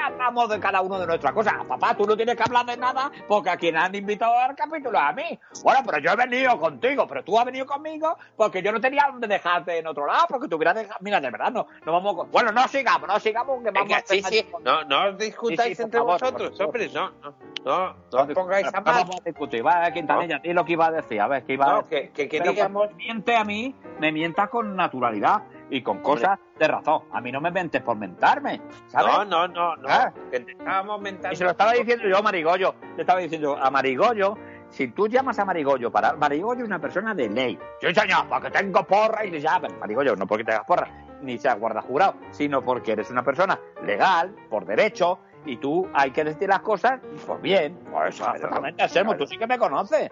hablamos 0.04 0.48
de 0.48 0.58
cada 0.58 0.80
uno 0.80 0.98
de 0.98 1.06
nuestras 1.06 1.32
cosas. 1.32 1.54
Papá, 1.66 1.94
tú 1.94 2.04
no 2.04 2.16
tienes 2.16 2.34
que 2.36 2.42
hablar 2.42 2.66
de 2.66 2.76
nada 2.76 3.10
porque 3.28 3.50
a 3.50 3.56
quien 3.56 3.76
han 3.76 3.94
invitado 3.94 4.36
al 4.38 4.56
capítulo 4.56 4.98
es 4.98 5.04
a 5.04 5.12
mí. 5.12 5.38
Bueno, 5.62 5.80
pero 5.86 5.98
yo 5.98 6.10
he 6.10 6.16
venido 6.16 6.58
contigo, 6.58 7.06
pero 7.06 7.22
tú 7.22 7.38
has 7.38 7.44
venido 7.44 7.64
conmigo 7.64 8.16
porque 8.36 8.60
yo 8.60 8.72
no 8.72 8.80
tenía 8.80 9.06
dónde 9.10 9.28
dejarte 9.28 9.78
en 9.78 9.86
otro 9.86 10.06
lado, 10.06 10.26
porque 10.28 10.48
tú 10.48 10.56
hubieras 10.56 10.74
dejado... 10.74 10.98
Mira, 11.00 11.20
de 11.20 11.30
verdad, 11.30 11.52
no, 11.52 11.66
no 11.86 11.92
vamos... 11.92 12.16
con- 12.16 12.30
Bueno, 12.32 12.50
no 12.50 12.66
sigamos, 12.66 13.06
no 13.08 13.20
sigamos, 13.20 13.62
que 13.62 13.70
vamos 13.70 13.88
Venga, 13.88 13.98
a 13.98 14.06
sí, 14.06 14.22
sí. 14.22 14.42
con- 14.50 14.64
No, 14.64 14.82
no 14.84 15.12
discutáis 15.12 15.60
Sí, 15.62 15.74
sí, 15.76 15.82
por 15.82 15.84
entre 15.84 16.00
favor, 16.00 16.20
vosotros, 16.20 16.60
hombre. 16.60 16.88
No, 16.92 17.10
no, 17.22 17.34
no, 17.64 17.96
no 18.26 18.34
pongáis 18.34 18.66
a 18.66 18.80
vamos 18.80 19.16
a 19.20 19.24
discutir. 19.24 19.64
Va, 19.64 19.90
Quintanilla, 19.92 20.38
di 20.42 20.52
lo 20.52 20.64
que 20.64 20.72
iba 20.72 20.86
a 20.86 20.90
decir. 20.90 21.20
A 21.20 21.28
ver, 21.28 21.44
¿qué 21.44 21.52
iba 21.54 21.66
a 21.78 21.82
decir? 21.82 22.10
que, 22.12 22.28
que 22.28 22.40
me 22.40 22.88
miente 22.96 23.36
a 23.36 23.44
mí, 23.44 23.74
me 24.00 24.10
mientas 24.10 24.48
con 24.50 24.74
naturalidad 24.74 25.42
y 25.72 25.82
con 25.82 26.00
cosas 26.00 26.38
de 26.58 26.68
razón. 26.68 27.04
A 27.12 27.20
mí 27.22 27.32
no 27.32 27.40
me 27.40 27.50
mentes 27.50 27.80
por 27.80 27.96
mentarme, 27.96 28.60
¿sabes? 28.88 29.10
No, 29.10 29.24
no, 29.24 29.48
no, 29.48 29.76
no. 29.76 29.88
Ah. 29.88 30.12
Que 30.30 30.40
te 30.40 30.52
estábamos 30.52 31.00
mentando. 31.00 31.32
Y 31.32 31.36
se 31.36 31.44
lo 31.44 31.52
estaba 31.52 31.72
diciendo 31.72 32.06
yo 32.06 32.18
a 32.18 32.22
Marigollo. 32.22 32.74
Le 32.94 33.00
estaba 33.00 33.20
diciendo 33.20 33.56
a 33.56 33.70
Marigollo, 33.70 34.36
si 34.68 34.88
tú 34.88 35.08
llamas 35.08 35.38
a 35.38 35.46
Marigollo 35.46 35.90
para... 35.90 36.12
Marigollo 36.12 36.60
es 36.60 36.66
una 36.66 36.78
persona 36.78 37.14
de 37.14 37.30
ley. 37.30 37.58
Sí, 37.80 37.94
señor, 37.94 38.28
porque 38.28 38.50
tengo 38.50 38.84
porra 38.84 39.24
y 39.24 39.30
le 39.30 39.40
llaman. 39.40 39.78
Marigollo, 39.80 40.14
no 40.14 40.26
porque 40.26 40.44
tengas 40.44 40.66
porra, 40.66 40.88
ni 41.22 41.38
seas 41.38 41.58
guarda 41.58 41.80
jurado, 41.80 42.16
sino 42.32 42.62
porque 42.62 42.92
eres 42.92 43.10
una 43.10 43.24
persona 43.24 43.58
legal, 43.82 44.36
por 44.50 44.66
derecho, 44.66 45.20
y 45.46 45.56
tú 45.56 45.88
hay 45.94 46.10
que 46.10 46.22
decir 46.22 46.50
las 46.50 46.60
cosas, 46.60 47.00
pues 47.26 47.40
bien. 47.40 47.78
Pues 47.90 48.20
exactamente, 48.20 48.82
Anselmo, 48.82 49.16
tú 49.16 49.26
sí 49.26 49.38
que 49.38 49.46
me 49.46 49.56
conoces. 49.56 50.10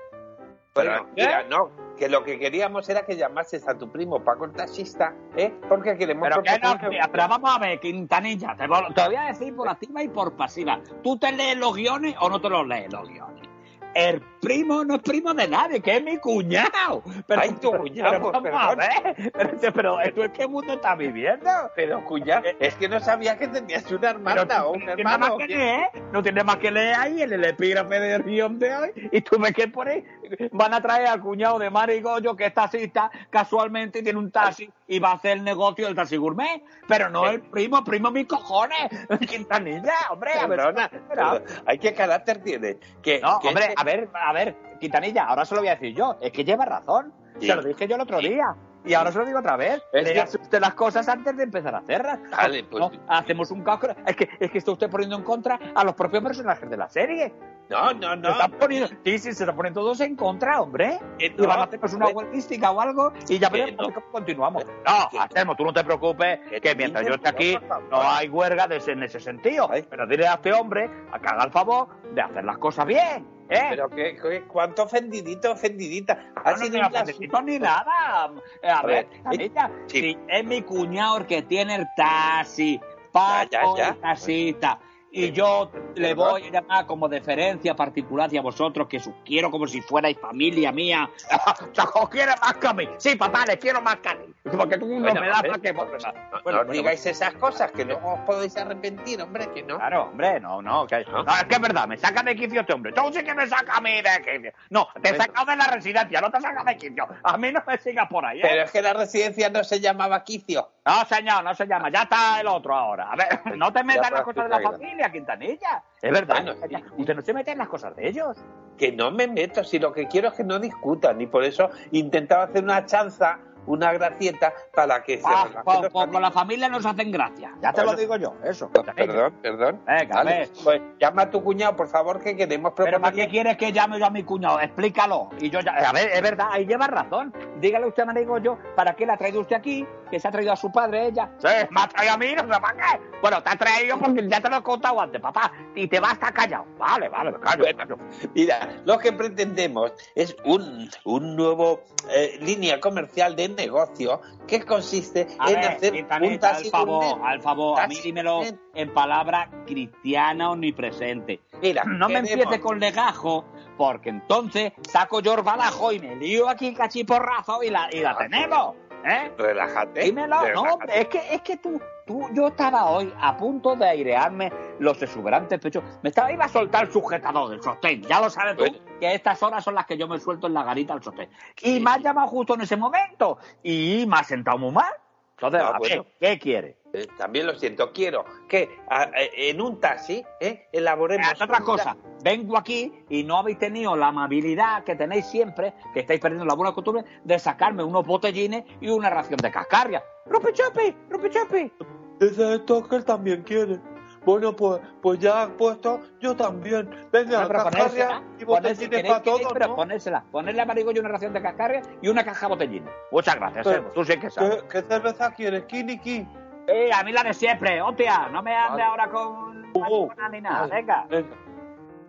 Bueno, 0.74 0.92
¿Pero 0.92 1.08
mira, 1.14 1.44
no, 1.50 1.70
que 2.00 2.08
lo 2.08 2.24
que 2.24 2.38
queríamos 2.38 2.88
era 2.88 3.04
que 3.04 3.14
llamases 3.14 3.68
a 3.68 3.76
tu 3.76 3.92
primo 3.92 4.24
Paco 4.24 4.46
el 4.46 4.52
taxista, 4.52 5.14
¿eh? 5.36 5.52
Porque 5.68 5.98
queremos 5.98 6.30
Pero 6.30 6.42
que 6.42 6.58
no, 6.58 6.78
tía, 6.78 7.06
pero 7.12 7.28
vamos 7.28 7.54
a 7.54 7.58
ver, 7.58 7.78
Quintanilla, 7.78 8.56
te 8.56 8.66
voy 8.66 9.16
a 9.16 9.26
decir 9.26 9.54
por 9.54 9.68
activa 9.68 10.02
y 10.02 10.08
por 10.08 10.34
pasiva. 10.34 10.80
¿Tú 11.02 11.18
te 11.18 11.30
lees 11.30 11.58
los 11.58 11.76
guiones 11.76 12.14
o 12.18 12.30
no 12.30 12.40
te 12.40 12.48
los 12.48 12.66
lees 12.66 12.90
los 12.90 13.06
guiones? 13.06 13.46
El 13.94 14.22
primo 14.40 14.84
no 14.84 14.96
es 14.96 15.02
primo 15.02 15.34
de 15.34 15.46
nadie, 15.48 15.80
que 15.80 15.96
es 15.96 16.02
mi 16.02 16.18
cuñado. 16.18 17.02
Pero, 17.26 17.40
Ay, 17.40 17.52
tu 17.60 17.70
cuñado, 17.72 18.10
pero 18.10 18.32
vamos 18.32 18.50
a 18.54 18.74
ver. 18.74 19.32
Pero, 19.32 19.72
pero 19.74 20.00
¿esto 20.00 20.24
es 20.24 20.30
qué 20.32 20.46
mundo 20.48 20.72
está 20.74 20.94
viviendo? 20.94 21.50
Pero, 21.76 22.04
cuñado, 22.04 22.44
es 22.58 22.74
que 22.76 22.88
no 22.88 23.00
sabía 23.00 23.36
que 23.36 23.48
tenías 23.48 23.90
una 23.92 24.10
hermana 24.10 24.42
o 24.42 24.46
tú 24.72 24.78
un 24.78 24.88
hermano. 24.88 25.28
más 25.28 25.36
que 25.38 25.46
leer, 25.48 25.90
no 26.12 26.22
tienes 26.22 26.44
más 26.44 26.56
que 26.56 26.70
leer 26.70 26.94
ahí 26.96 27.22
en 27.22 27.32
el 27.32 27.44
epígrafe 27.44 28.00
del 28.00 28.22
guion 28.22 28.58
de 28.58 28.74
hoy 28.76 28.90
y 29.12 29.20
tú 29.20 29.38
ves 29.38 29.52
que 29.52 29.68
por 29.68 29.88
ahí 29.88 30.04
van 30.52 30.74
a 30.74 30.80
traer 30.80 31.06
al 31.08 31.20
cuñado 31.20 31.58
de 31.58 31.70
Marigollo 31.70 32.34
que 32.36 32.46
es 32.46 32.54
taxista 32.54 33.10
casualmente 33.30 33.98
y 33.98 34.02
tiene 34.02 34.18
un 34.18 34.30
taxi 34.30 34.70
y 34.88 34.98
va 34.98 35.10
a 35.10 35.14
hacer 35.14 35.32
el 35.38 35.44
negocio 35.44 35.86
del 35.86 35.94
taxi 35.94 36.16
gourmet, 36.16 36.62
pero 36.88 37.08
no 37.10 37.28
el 37.28 37.40
primo, 37.42 37.84
primo 37.84 38.10
mis 38.10 38.26
cojones, 38.26 38.88
Quintanilla, 39.28 39.92
hombre, 40.10 40.32
a 40.32 40.46
ver, 40.46 40.58
Perdona, 40.58 40.84
espera. 40.86 41.08
perdona. 41.08 41.62
Ay, 41.66 41.78
qué 41.78 41.94
carácter 41.94 42.42
tiene. 42.42 42.76
Que, 43.02 43.20
No, 43.20 43.38
que 43.40 43.48
hombre, 43.48 43.68
que- 43.68 43.74
a 43.76 43.84
ver, 43.84 44.08
a 44.14 44.29
ver, 44.32 44.56
Quintanilla, 44.80 45.24
ahora 45.24 45.44
se 45.44 45.54
lo 45.54 45.60
voy 45.60 45.68
a 45.68 45.74
decir 45.76 45.94
yo, 45.94 46.16
es 46.20 46.32
que 46.32 46.44
lleva 46.44 46.64
razón, 46.64 47.12
Sí. 47.38 47.46
se 47.46 47.54
lo 47.56 47.62
dije 47.62 47.86
yo 47.88 47.96
el 47.96 48.02
otro 48.02 48.18
día. 48.18 48.54
Y 48.82 48.94
ahora 48.94 49.12
se 49.12 49.18
lo 49.18 49.26
digo 49.26 49.40
otra 49.40 49.58
vez. 49.58 49.82
Es 49.92 50.10
que- 50.10 50.38
usted 50.40 50.58
las 50.58 50.72
cosas 50.72 51.06
antes 51.06 51.36
de 51.36 51.42
empezar 51.42 51.74
a 51.74 51.78
hacerlas. 51.80 52.18
Vale, 52.30 52.64
pues- 52.64 52.80
No, 52.80 52.90
hacemos 53.08 53.50
un 53.50 53.62
caos. 53.62 53.80
Es 54.06 54.16
que, 54.16 54.26
es 54.40 54.50
que 54.50 54.56
está 54.56 54.72
usted 54.72 54.88
poniendo 54.88 55.16
en 55.16 55.22
contra 55.22 55.58
a 55.74 55.84
los 55.84 55.94
propios 55.94 56.22
personajes 56.24 56.68
de 56.70 56.76
la 56.78 56.88
serie. 56.88 57.30
No, 57.68 57.92
no, 57.92 58.10
Se 58.12 58.16
no. 58.16 58.30
están 58.30 58.50
poniendo, 58.52 58.88
sí, 58.88 59.18
sí, 59.18 59.32
se 59.34 59.42
están 59.42 59.54
poniendo 59.54 59.82
todos 59.82 60.00
en 60.00 60.16
contra, 60.16 60.62
hombre. 60.62 60.98
Que 61.18 61.26
Y 61.26 61.30
van 61.36 61.50
a 61.50 61.56
no, 61.58 61.62
hacernos 61.64 61.92
una 61.92 62.06
que- 62.06 62.12
huelguística 62.14 62.70
o 62.70 62.80
algo 62.80 63.12
y 63.28 63.38
ya 63.38 63.50
veremos 63.50 63.86
no. 63.88 63.94
cómo 63.94 64.06
continuamos. 64.12 64.64
No, 64.64 65.08
Que- 65.10 65.18
Hacemos, 65.18 65.56
tú 65.58 65.64
no 65.66 65.72
te 65.74 65.84
preocupes, 65.84 66.40
Que 66.62 66.74
mientras 66.74 67.06
yo 67.06 67.14
esté 67.16 67.30
no, 67.30 67.36
aquí 67.36 67.58
no 67.90 68.00
hay 68.00 68.28
huelga 68.30 68.66
de 68.66 68.78
ese- 68.78 68.92
en 68.92 69.02
ese 69.02 69.20
sentido. 69.20 69.68
Pero 69.90 70.06
dile 70.06 70.26
a 70.26 70.34
este 70.34 70.54
hombre 70.54 70.90
a 71.12 71.18
que 71.18 71.28
haga 71.28 71.44
el 71.44 71.50
favor 71.50 71.86
de 72.14 72.22
hacer 72.22 72.44
las 72.44 72.56
cosas 72.56 72.86
bien. 72.86 73.26
¿Eh? 73.50 73.66
Pero 73.70 73.88
que, 73.90 74.16
que- 74.16 74.42
cuánto 74.46 74.84
ofendidito, 74.84 75.52
ofendidita. 75.52 76.14
No, 76.36 76.42
Ha 76.44 76.56
sido 76.56 77.42
ni 77.42 77.58
nada. 77.58 78.32
Eh, 78.62 78.68
A, 78.68 78.78
A 78.78 78.82
ver, 78.86 79.08
sí. 79.32 79.52
si 79.86 80.18
es 80.28 80.44
mi 80.44 80.62
cuñado 80.62 81.18
el 81.18 81.26
que 81.26 81.42
tiene 81.42 81.74
el 81.74 81.86
taxi, 81.96 82.80
Paco 83.12 83.48
Ya, 83.50 83.60
ya, 83.62 83.76
ya. 83.76 83.88
el 83.88 84.00
taxista, 84.00 84.78
y 85.12 85.32
yo 85.32 85.70
le 85.96 86.14
voy 86.14 86.46
a 86.46 86.50
llamar 86.50 86.86
como 86.86 87.08
deferencia 87.08 87.74
particular 87.74 88.32
y 88.32 88.38
a 88.38 88.42
vosotros, 88.42 88.86
que 88.88 88.98
os 88.98 89.10
quiero 89.24 89.50
como 89.50 89.66
si 89.66 89.80
fuerais 89.80 90.18
familia 90.18 90.72
mía. 90.72 91.10
os 91.94 92.08
quiero 92.08 92.32
más 92.40 92.54
que 92.54 92.66
a 92.68 92.72
mí. 92.72 92.88
Sí, 92.98 93.16
papá, 93.16 93.44
le 93.46 93.58
quiero 93.58 93.80
más 93.82 93.96
que 93.96 94.08
a 94.08 94.14
mí. 94.14 94.26
Porque 94.56 94.78
tú 94.78 94.86
no 94.86 95.00
Bueno, 95.00 95.20
me 95.20 95.28
das 95.28 95.42
ver, 95.42 95.50
más 95.50 95.60
que... 95.60 95.72
No, 95.72 95.84
Bueno, 95.84 95.98
no 96.32 96.42
bueno, 96.42 96.60
os 96.60 96.70
digáis 96.70 97.04
esas 97.06 97.34
cosas, 97.34 97.70
que 97.72 97.84
bueno. 97.84 98.00
luego 98.00 98.14
os 98.14 98.20
podéis 98.20 98.56
arrepentir, 98.56 99.20
hombre, 99.20 99.48
que 99.52 99.62
no. 99.62 99.76
Claro, 99.76 100.04
hombre, 100.04 100.40
no, 100.40 100.62
no, 100.62 100.86
que, 100.86 101.04
¿No? 101.04 101.22
no, 101.24 101.36
es 101.36 101.44
que 101.44 101.54
es 101.54 101.60
verdad, 101.60 101.86
me 101.86 101.96
saca 101.96 102.22
de 102.22 102.36
quicio 102.36 102.60
este 102.60 102.72
hombre. 102.72 102.92
Tú 102.92 103.02
sí 103.12 103.22
que 103.22 103.34
me 103.34 103.46
saca 103.46 103.76
a 103.76 103.80
mí 103.80 104.00
de 104.02 104.10
quicio. 104.24 104.52
No, 104.70 104.88
te 105.02 105.14
sacado 105.16 105.46
de 105.50 105.56
la 105.56 105.66
residencia, 105.66 106.20
no 106.20 106.30
te 106.30 106.40
sacas 106.40 106.64
de 106.64 106.76
quicio. 106.76 107.06
A 107.22 107.36
mí 107.36 107.52
no 107.52 107.62
me 107.66 107.78
sigas 107.78 108.08
por 108.08 108.24
ahí, 108.24 108.38
¿eh? 108.38 108.42
Pero 108.42 108.62
es 108.62 108.70
que 108.70 108.82
la 108.82 108.92
residencia 108.92 109.50
no 109.50 109.62
se 109.64 109.80
llamaba 109.80 110.22
Quicio. 110.24 110.70
No, 110.86 111.04
señor, 111.04 111.44
no 111.44 111.54
se 111.54 111.66
llama. 111.66 111.90
Ya 111.90 112.02
está 112.02 112.40
el 112.40 112.46
otro 112.48 112.74
ahora. 112.74 113.10
A 113.12 113.16
ver, 113.16 113.28
no 113.56 113.72
te 113.72 113.84
metas 113.84 114.08
en 114.08 114.14
las 114.14 114.20
Ya, 114.20 114.24
cosas 114.24 114.44
de 114.44 114.50
la 114.50 114.62
ya. 115.00 115.08
familia, 115.08 115.10
Quintanilla. 115.10 115.84
Es 116.00 116.12
verdad. 116.12 116.56
Usted 116.96 117.14
no 117.14 117.22
se 117.22 117.34
mete 117.34 117.52
en 117.52 117.58
las 117.58 117.68
cosas 117.68 117.94
de 117.96 118.08
ellos. 118.08 118.36
Que 118.76 118.92
no 118.92 119.10
me 119.10 119.26
meto, 119.26 119.62
si 119.64 119.78
lo 119.78 119.92
que 119.92 120.06
quiero 120.06 120.28
es 120.28 120.34
que 120.34 120.44
no 120.44 120.58
discutan, 120.58 121.20
y 121.20 121.26
por 121.26 121.44
eso 121.44 121.70
intentaba 121.92 122.44
hacer 122.44 122.64
una 122.64 122.84
chanza 122.86 123.38
una 123.66 123.92
gracieta 123.92 124.52
para 124.74 125.02
que 125.02 125.18
se 125.18 125.24
Ah, 125.26 125.44
relajen 125.44 125.62
con, 125.64 125.82
los 125.82 125.92
con- 125.92 126.10
con 126.10 126.22
la 126.22 126.30
familia 126.30 126.68
nos 126.68 126.84
hacen 126.86 127.10
gracia. 127.10 127.52
Ya 127.62 127.72
te 127.72 127.80
Bueno. 127.82 127.92
lo 127.92 127.98
digo 127.98 128.16
yo, 128.16 128.34
eso. 128.44 128.70
Perdón, 128.70 129.34
perdón. 129.42 129.80
Venga, 129.86 130.14
Vale. 130.16 130.48
Pues 130.64 130.80
llama 130.98 131.22
a 131.22 131.30
tu 131.30 131.42
cuñado, 131.42 131.76
por 131.76 131.88
favor, 131.88 132.20
que 132.22 132.36
queremos 132.36 132.72
Pero 132.76 133.00
¿para 133.00 133.14
qué 133.14 133.28
quieres 133.28 133.56
que 133.56 133.72
llame 133.72 133.98
yo 133.98 134.06
a 134.06 134.10
mi 134.10 134.22
cuñado? 134.24 134.60
Explícalo. 134.60 135.30
Y 135.38 135.50
yo 135.50 135.60
ya, 135.60 135.72
a 135.72 135.92
ver, 135.92 136.10
es 136.12 136.22
verdad, 136.22 136.48
ahí 136.52 136.66
lleva 136.66 136.86
razón. 136.86 137.32
Dígale 137.60 137.86
usted 137.86 138.02
a 138.02 138.06
Marigollo, 138.06 138.58
¿para 138.74 138.94
qué 138.94 139.06
le 139.06 139.12
ha 139.12 139.16
traído 139.16 139.40
usted 139.40 139.56
aquí? 139.56 139.86
Que 140.10 140.18
se 140.18 140.26
ha 140.26 140.30
traído 140.30 140.52
a 140.52 140.56
su 140.56 140.72
padre 140.72 141.06
ella. 141.06 141.30
Sí, 141.38 141.48
me 141.70 141.80
ha 141.82 141.88
traído 141.88 142.14
a 142.14 142.16
mí, 142.18 142.32
no 142.34 142.42
sé 142.42 142.60
para 142.60 142.74
qué. 142.74 143.00
Bueno, 143.20 143.42
te 143.42 143.50
ha 143.50 143.56
traído 143.56 143.98
porque 143.98 144.26
ya 144.28 144.40
te 144.40 144.48
lo 144.50 144.56
he 144.56 144.62
contado 144.62 145.00
antes, 145.00 145.20
papá. 145.20 145.52
Y 145.74 145.86
te 145.86 146.00
vas 146.00 146.10
a 146.10 146.14
estar 146.14 146.32
callado. 146.32 146.64
Vale, 146.78 147.08
vale, 147.08 147.30
me 147.32 147.38
callo. 147.40 147.64
me 147.64 147.74
callo. 147.76 147.98
Mira, 148.34 148.68
lo 148.84 148.98
que 148.98 149.12
pretendemos 149.12 149.92
es 150.14 150.34
un, 150.44 150.88
un 151.04 151.36
nuevo 151.36 151.82
eh, 152.10 152.38
línea 152.40 152.80
comercial 152.80 153.36
de 153.36 153.44
negocio 153.56 154.20
que 154.46 154.62
consiste 154.64 155.26
A 155.38 155.48
en 155.50 155.54
ver, 155.60 155.64
hacer 155.70 155.92
Quintanilla, 155.92 156.32
un 156.34 156.40
taxi 156.40 156.64
al 156.66 156.70
favor, 156.70 157.20
al 157.24 157.40
favor, 157.42 157.80
a 157.80 157.86
mí 157.86 157.96
dímelo 158.02 158.42
en 158.74 158.94
palabra 158.94 159.50
cristiana 159.66 160.50
omnipresente. 160.50 161.40
Mira, 161.62 161.84
No 161.84 162.08
me 162.08 162.22
queremos- 162.22 162.30
empiece 162.30 162.60
con 162.60 162.80
legajo, 162.80 163.44
porque 163.76 164.10
entonces 164.10 164.72
saco 164.88 165.20
yo 165.20 165.34
el 165.34 165.42
balajo 165.42 165.92
y 165.92 165.98
me 166.00 166.16
lío 166.16 166.48
aquí 166.48 166.74
cachiporrazo 166.74 167.62
y 167.62 167.70
la, 167.70 167.88
y 167.92 168.00
la 168.00 168.16
tenemos. 168.16 168.76
¿Eh? 169.04 169.32
Relájate. 169.38 170.02
Dímelo, 170.02 170.36
no, 170.52 170.78
es 170.92 171.08
que, 171.08 171.22
es 171.34 171.40
que 171.40 171.56
tú, 171.56 171.80
tú, 172.10 172.28
yo 172.34 172.48
estaba 172.48 172.90
hoy 172.90 173.12
a 173.20 173.36
punto 173.36 173.76
de 173.76 173.88
airearme 173.88 174.52
los 174.80 175.00
exuberantes 175.00 175.60
pechos. 175.60 175.84
Me 176.02 176.08
estaba, 176.08 176.32
iba 176.32 176.44
a 176.44 176.48
soltar 176.48 176.86
el 176.86 176.92
sujetador 176.92 177.50
del 177.50 177.62
sostén. 177.62 178.02
Ya 178.02 178.20
lo 178.20 178.28
sabes 178.28 178.56
tú, 178.56 178.62
Bueno. 178.64 178.78
que 178.98 179.14
estas 179.14 179.40
horas 179.44 179.62
son 179.62 179.76
las 179.76 179.86
que 179.86 179.96
yo 179.96 180.08
me 180.08 180.18
suelto 180.18 180.48
en 180.48 180.54
la 180.54 180.64
garita 180.64 180.92
al 180.92 181.02
sostén. 181.04 181.30
Y 181.62 181.78
me 181.78 181.90
has 181.92 182.00
llamado 182.02 182.26
justo 182.26 182.54
en 182.54 182.62
ese 182.62 182.76
momento. 182.76 183.38
Y 183.62 184.04
me 184.08 184.16
has 184.16 184.26
sentado 184.26 184.58
muy 184.58 184.72
mal. 184.72 184.92
Entonces, 185.36 185.62
Ah, 185.64 185.76
bueno. 185.78 186.04
¿qué 186.18 186.38
quiere? 186.38 186.76
Eh, 186.92 187.06
también 187.16 187.46
lo 187.46 187.54
siento, 187.54 187.92
quiero 187.92 188.24
que 188.48 188.68
a- 188.90 189.04
eh, 189.04 189.30
en 189.50 189.60
un 189.60 189.78
taxi 189.80 190.22
eh, 190.40 190.66
elaboremos. 190.72 191.40
Otra 191.40 191.60
cosa. 191.60 191.96
Vengo 192.24 192.58
aquí 192.58 192.92
y 193.08 193.22
no 193.22 193.38
habéis 193.38 193.58
tenido 193.60 193.94
la 193.96 194.08
amabilidad 194.08 194.82
que 194.82 194.96
tenéis 194.96 195.26
siempre, 195.26 195.72
que 195.94 196.00
estáis 196.00 196.18
perdiendo 196.20 196.44
la 196.44 196.54
buena 196.54 196.74
costumbre, 196.74 197.04
de 197.22 197.38
sacarme 197.38 197.84
unos 197.84 198.04
botellines 198.04 198.64
y 198.80 198.88
una 198.90 199.08
ración 199.08 199.38
de 199.38 199.50
cascarria. 199.52 200.02
¡Rupi 200.26 200.52
Chupi! 200.52 201.72
¡Rupi 202.20 202.26
Chupi! 202.28 202.42
Dice 202.42 202.54
esto 202.54 202.88
que 202.88 202.96
él 202.96 203.04
también 203.04 203.42
quiere. 203.42 203.78
Bueno, 204.24 204.54
pues, 204.54 204.80
pues 205.00 205.18
ya 205.18 205.48
puesto, 205.56 206.00
yo 206.20 206.36
también. 206.36 206.90
Venga, 207.10 207.42
No, 207.44 207.48
cascarria 207.48 208.22
y 208.38 208.44
botellines 208.44 209.02
para 209.04 209.22
todos, 209.22 209.50
pero 209.52 209.68
¿no? 209.68 209.76
ponérsela. 209.76 210.22
Ponerle 210.30 210.60
a 210.60 210.66
Marigollo 210.66 211.00
una 211.00 211.08
ración 211.08 211.32
de 211.32 211.40
cascarria 211.40 211.80
y 212.02 212.08
una 212.08 212.22
caja 212.22 212.46
de 212.46 212.50
botellines. 212.52 212.92
Muchas 213.10 213.36
gracias, 213.36 213.64
Pero- 213.66 213.76
Servo. 213.76 213.90
Tú 213.92 214.04
sí 214.04 214.18
que 214.20 214.28
sabes. 214.30 214.62
¿Qué, 214.64 214.68
qué 214.68 214.82
cerveza 214.82 215.32
quieres? 215.32 215.64
Kiniki. 215.64 216.28
Eh, 216.66 216.90
a 216.92 217.02
mí 217.02 217.12
la 217.12 217.22
de 217.22 217.32
siempre, 217.32 217.80
hostia. 217.80 218.28
No 218.28 218.42
me 218.42 218.54
ande 218.54 218.72
Vale. 218.72 218.82
ahora 218.82 219.08
con 219.08 219.64
Uh, 219.74 219.80
marihuana 219.80 220.28
ni 220.28 220.40
nada. 220.42 220.60
vale. 220.60 220.74
Venga. 220.74 221.06
Venga. 221.08 221.36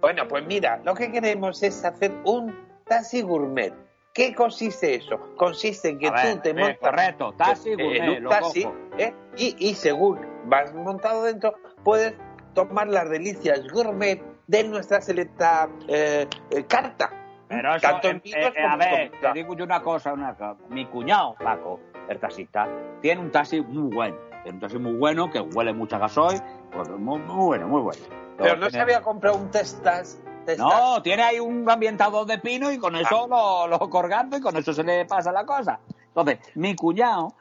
Bueno, 0.01 0.27
pues 0.27 0.45
mira, 0.45 0.81
lo 0.83 0.93
que 0.93 1.11
queremos 1.11 1.63
es 1.63 1.85
hacer 1.85 2.11
un 2.25 2.53
taxi 2.87 3.21
gourmet. 3.21 3.73
¿Qué 4.13 4.35
consiste 4.35 4.95
eso? 4.95 5.19
Consiste 5.37 5.89
en 5.89 5.99
que 5.99 6.07
A 6.07 6.11
ver, 6.11 6.35
tú 6.35 6.41
te 6.41 6.49
eh, 6.49 6.53
montas 6.53 6.77
correcto, 6.79 7.33
taxi 7.37 7.69
eh, 7.69 7.75
gourmet, 7.75 8.17
en 8.17 8.25
un 8.25 8.29
taxi. 8.29 8.67
¿eh? 8.97 9.13
y, 9.37 9.55
y 9.69 9.75
según 9.75 10.19
vas 10.45 10.73
montado 10.73 11.23
dentro, 11.23 11.53
puedes 11.83 12.13
tomar 12.53 12.87
las 12.87 13.09
delicias 13.09 13.67
gourmet 13.69 14.21
de 14.47 14.63
nuestra 14.65 15.01
selecta 15.01 15.69
eh, 15.87 16.27
eh, 16.49 16.63
carta. 16.65 17.09
Pero 17.47 17.75
eso, 17.75 17.87
Tanto 17.87 18.09
en 18.09 18.21
eh, 18.23 18.53
como 18.55 18.67
a 18.67 18.77
ver, 18.77 19.11
te 19.19 19.33
digo 19.33 19.55
yo 19.55 19.63
una 19.65 19.81
cosa, 19.81 20.13
una 20.13 20.33
cosa. 20.33 20.55
Mi 20.69 20.85
cuñado, 20.85 21.35
Paco, 21.35 21.79
el 22.07 22.19
taxista, 22.19 22.67
tiene 23.01 23.21
un 23.21 23.31
taxi 23.31 23.61
muy 23.61 23.93
bueno. 23.93 24.17
Tiene 24.43 24.55
un 24.55 24.59
taxi 24.59 24.77
muy 24.77 24.93
bueno 24.93 25.29
que 25.29 25.39
huele 25.39 25.73
mucho 25.73 25.97
a 25.97 25.99
gasoil. 25.99 26.41
Pues 26.71 26.89
muy, 26.89 27.19
muy 27.19 27.45
bueno, 27.45 27.67
muy 27.67 27.81
bueno. 27.81 28.01
Pero 28.37 28.55
no 28.57 28.69
se 28.69 28.79
había 28.79 29.01
comprado 29.01 29.37
un 29.37 29.51
testas. 29.51 30.21
No, 30.57 31.01
tiene 31.01 31.23
ahí 31.23 31.39
un 31.39 31.69
ambientador 31.69 32.25
de 32.25 32.37
pino 32.39 32.71
y 32.71 32.77
con 32.77 32.95
eso 32.95 33.27
lo, 33.27 33.67
lo 33.67 33.79
colgando 33.89 34.37
y 34.37 34.41
con 34.41 34.55
eso 34.57 34.73
se 34.73 34.83
le 34.83 35.05
pasa 35.05 35.31
la 35.31 35.45
cosa. 35.45 35.79
Entonces, 36.07 36.39
mi 36.55 36.75
cuñado, 36.75 37.33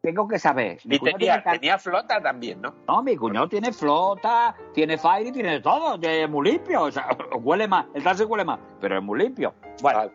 tengo 0.00 0.26
que 0.28 0.38
saber. 0.38 0.78
Mi 0.84 0.96
Y 0.96 0.98
tenía, 1.00 1.16
tiene 1.18 1.42
ca- 1.42 1.52
tenía 1.52 1.78
flota 1.78 2.20
también, 2.22 2.62
¿no? 2.62 2.74
No, 2.86 3.02
mi 3.02 3.16
cuñado 3.16 3.48
tiene 3.48 3.72
flota, 3.72 4.54
tiene 4.72 4.96
fire 4.96 5.26
y 5.26 5.32
tiene 5.32 5.60
todo. 5.60 5.98
Es 6.00 6.28
muy 6.30 6.50
limpio. 6.52 6.82
O 6.82 6.90
sea, 6.92 7.08
huele 7.42 7.66
más. 7.68 7.86
El 7.94 8.02
taxi 8.04 8.24
huele 8.24 8.44
más, 8.44 8.60
pero 8.80 8.98
es 8.98 9.02
muy 9.04 9.18
limpio. 9.18 9.52
Bueno, 9.82 10.10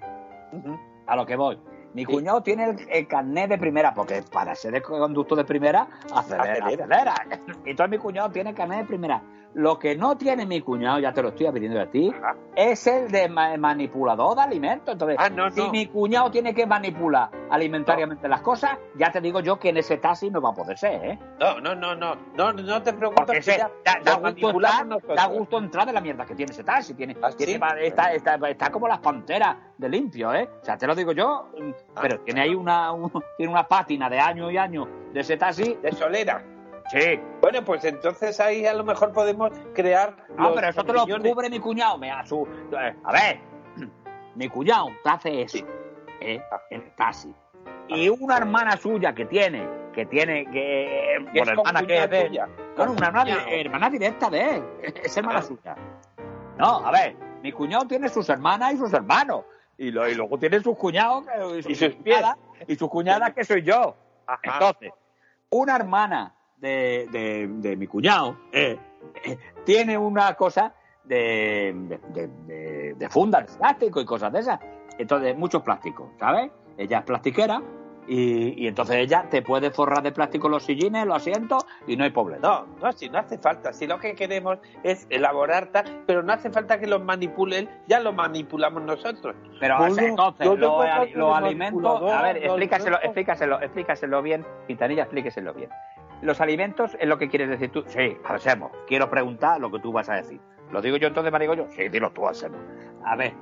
a 1.08 1.16
lo 1.16 1.26
que 1.26 1.36
voy. 1.36 1.60
Mi 1.94 2.06
Sí. 2.06 2.12
cuñado 2.12 2.42
tiene 2.42 2.64
el, 2.66 2.88
el 2.90 3.08
carnet 3.08 3.50
de 3.50 3.58
primera, 3.60 3.94
porque 3.94 4.24
para 4.32 4.56
ser 4.56 4.72
de 4.72 4.82
conducto 4.82 5.36
de 5.36 5.46
primera, 5.46 5.88
acelera, 6.16 6.54
Acelera. 6.54 7.12
acelera. 7.14 7.16
Y 7.66 7.70
entonces 7.72 7.92
mi 7.92 7.98
cuñado 8.00 8.32
tiene 8.32 8.50
el 8.52 8.56
carnet 8.56 8.80
de 8.80 8.86
primera. 8.86 9.22
Lo 9.56 9.78
que 9.78 9.96
no 9.96 10.18
tiene 10.18 10.46
mi 10.48 10.62
cuñado, 10.62 11.00
ya 11.00 11.14
te 11.14 11.22
lo 11.22 11.30
estoy 11.30 11.52
pidiendo 11.52 11.80
a 11.80 11.86
ti, 11.86 12.12
Ajá. 12.18 12.36
es 12.56 12.88
el 12.88 13.12
de 13.12 13.30
ma- 13.30 13.56
manipulador 13.58 14.36
de 14.36 14.42
alimentos. 14.42 14.94
Entonces, 14.94 15.18
Ah, 15.20 15.30
no, 15.30 15.52
si 15.52 15.70
mi 15.70 15.86
cuñado 15.86 16.32
tiene 16.32 16.56
que 16.56 16.66
manipular 16.66 17.30
alimentariamente 17.52 18.28
las 18.28 18.42
cosas, 18.42 18.72
ya 18.98 19.12
te 19.12 19.22
digo 19.22 19.42
yo 19.42 19.60
que 19.60 19.70
en 19.70 19.78
ese 19.78 19.98
taxi 19.98 20.32
no 20.32 20.42
va 20.42 20.50
a 20.50 20.54
poder 20.54 20.78
ser, 20.78 21.06
¿eh? 21.06 21.20
No, 21.40 21.60
no, 21.60 21.76
no, 21.76 21.94
no, 21.96 22.16
no, 22.36 22.54
no 22.54 22.82
te 22.82 22.94
preocupes. 22.94 23.46
Da, 23.46 24.00
da 24.04 24.16
gusto 24.16 24.50
entrar, 24.50 24.88
da 25.16 25.26
gusto 25.28 25.58
entrar 25.60 25.86
de 25.86 25.94
la 25.94 26.02
mierda 26.02 26.26
que 26.26 26.34
tiene 26.36 26.52
ese 26.52 26.64
taxi. 26.64 26.94
Tiene, 26.96 27.16
¿Ah, 27.22 27.30
tiene- 27.38 27.54
sí? 27.54 27.60
va- 27.60 27.80
está, 27.80 28.12
está, 28.14 28.36
está 28.50 28.72
como 28.72 28.88
las 28.88 29.00
panteras 29.00 29.56
de 29.78 29.88
limpio, 29.90 30.34
¿eh? 30.34 30.50
O 30.62 30.66
sea, 30.66 30.78
te 30.78 30.88
lo 30.88 30.96
digo 30.96 31.12
yo, 31.12 31.50
Ah. 31.96 32.00
pero 32.02 32.20
tiene 32.22 32.42
ahí 32.42 32.56
una, 32.56 32.92
un- 32.92 33.12
tiene 33.38 33.52
una 33.52 33.68
pátina 33.68 34.10
de 34.10 34.20
años 34.20 34.52
y 34.52 34.58
años 34.58 34.88
de 35.14 35.20
ese 35.20 35.38
taxi. 35.38 35.78
De 35.82 35.92
solera. 35.92 36.44
Sí. 36.92 37.20
Bueno, 37.42 37.64
pues 37.64 37.84
entonces 37.86 38.40
ahí 38.40 38.66
a 38.66 38.74
lo 38.74 38.84
mejor 38.84 39.12
podemos 39.14 39.52
crear. 39.74 40.16
No, 40.38 40.46
los 40.50 40.54
pero 40.56 40.68
eso 40.70 40.84
te 40.84 40.94
lo 40.94 41.06
cubre 41.06 41.50
mi 41.50 41.60
cuñado. 41.60 41.98
Me 41.98 42.12
su, 42.26 42.48
eh, 42.78 42.96
a 43.04 43.12
ver, 43.12 43.40
mi 44.36 44.50
cuñado 44.50 44.88
te 45.04 45.10
hace 45.10 45.42
eso, 45.44 45.58
Sí. 45.58 45.66
¿eh? 46.22 46.42
En 46.70 46.82
el 46.82 46.92
taxi. 46.96 47.34
Y 47.88 48.10
una 48.10 48.38
hermana 48.38 48.78
suya 48.78 49.14
que 49.14 49.26
tiene, 49.26 49.68
que 49.94 50.06
tiene, 50.06 50.46
que... 50.52 51.18
Bueno, 51.34 51.52
hermana 51.52 51.86
que 51.86 51.98
es 52.04 52.10
de. 52.10 52.46
Bueno, 52.78 52.92
una 52.94 53.08
hermana, 53.08 53.46
hermana 53.50 53.90
directa 53.90 54.30
de 54.30 54.56
él. 54.58 54.64
Es 55.04 55.16
hermana 55.18 55.40
Ah. 55.40 55.44
suya. 55.44 55.76
No, 56.58 56.86
a 56.86 56.92
ver, 56.92 57.16
mi 57.42 57.52
cuñado 57.52 57.86
tiene 57.88 58.10
sus 58.10 58.30
hermanas 58.30 58.74
y 58.74 58.78
sus 58.78 58.94
hermanos. 58.94 59.44
Y, 59.78 59.90
lo- 59.92 60.08
y 60.08 60.14
luego 60.16 60.38
tiene 60.38 60.60
sus 60.62 60.78
cuñados 60.78 61.26
Y 61.58 61.64
sus 61.76 61.78
pies. 61.96 61.96
cuñadas, 61.96 62.38
y 62.68 62.76
sus 62.76 62.90
cuñadas 62.90 63.34
que 63.34 63.44
soy 63.44 63.64
yo. 63.64 63.96
Ajá. 64.28 64.40
Entonces, 64.44 64.92
una 65.50 65.76
hermana 65.76 66.34
de, 66.64 67.08
de- 67.12 67.48
de 67.70 67.76
mi 67.76 67.86
cuñado 67.88 68.38
eh, 68.52 68.78
eh, 69.26 69.38
tiene 69.66 69.98
una 69.98 70.34
cosa 70.36 70.74
de, 71.04 72.00
de, 72.14 72.94
de, 72.96 73.10
fundas 73.10 73.58
plástico 73.58 74.00
y 74.02 74.06
cosas 74.06 74.32
de 74.32 74.40
esas. 74.40 74.60
Entonces, 74.98 75.36
muchos 75.38 75.62
plásticos, 75.62 76.08
¿sabes? 76.20 76.50
Ella 76.78 77.00
es 77.00 77.04
plastiquera 77.04 77.62
y, 78.08 78.64
y 78.64 78.68
entonces 78.68 78.98
ella 78.98 79.28
te 79.30 79.42
puede 79.42 79.72
forrar 79.72 80.02
de 80.04 80.12
plástico 80.12 80.48
los 80.50 80.64
sillines, 80.64 81.06
los 81.06 81.18
asientos 81.18 81.66
y 81.88 81.96
no 81.98 82.04
hay 82.06 82.10
problema. 82.12 82.42
No, 82.48 82.66
no, 82.82 82.92
si 82.94 83.10
no 83.10 83.18
hace 83.20 83.38
falta. 83.38 83.74
Si 83.74 83.86
lo 83.88 83.98
que 84.00 84.14
queremos 84.16 84.60
es 84.84 85.06
elaborar 85.10 85.68
tal, 85.68 86.04
pero 86.06 86.22
no 86.24 86.32
hace 86.34 86.50
falta 86.50 86.80
que 86.80 86.88
los 86.88 87.02
manipulen, 87.04 87.70
ya 87.88 88.00
lo 88.00 88.12
manipulamos 88.14 88.84
nosotros. 88.84 89.36
Pero 89.60 89.78
Bueno, 89.78 89.94
o 89.94 89.96
sea, 89.96 90.08
entonces, 90.10 90.48
los, 90.48 90.58
los 91.16 91.30
de 91.40 91.46
alimentos. 91.48 92.12
A 92.14 92.22
ver, 92.24 92.38
explícaselo, 92.38 92.98
explícaselo, 93.02 93.62
explícaselo 93.62 94.22
bien. 94.22 94.46
Quintanilla, 94.68 95.04
explíqueselo 95.04 95.54
bien. 95.54 95.70
Los 96.24 96.42
alimentos 96.42 96.96
es 97.00 97.08
lo 97.08 97.18
que 97.18 97.30
quieres 97.30 97.50
decir 97.50 97.70
tú. 97.70 97.84
Sí, 97.88 98.18
hacemos. 98.26 98.72
Quiero 98.88 99.10
preguntar 99.10 99.60
lo 99.60 99.70
que 99.72 99.80
tú 99.80 99.92
vas 99.92 100.10
a 100.10 100.16
decir. 100.16 100.40
¿Lo 100.72 100.82
digo 100.82 100.98
yo 100.98 101.08
entonces, 101.10 101.32
Marigoyo? 101.32 101.68
Sí, 101.70 101.90
dilo 101.90 102.12
tú, 102.12 102.28
hacemos. 102.28 102.60
A 103.06 103.16
ver, 103.16 103.34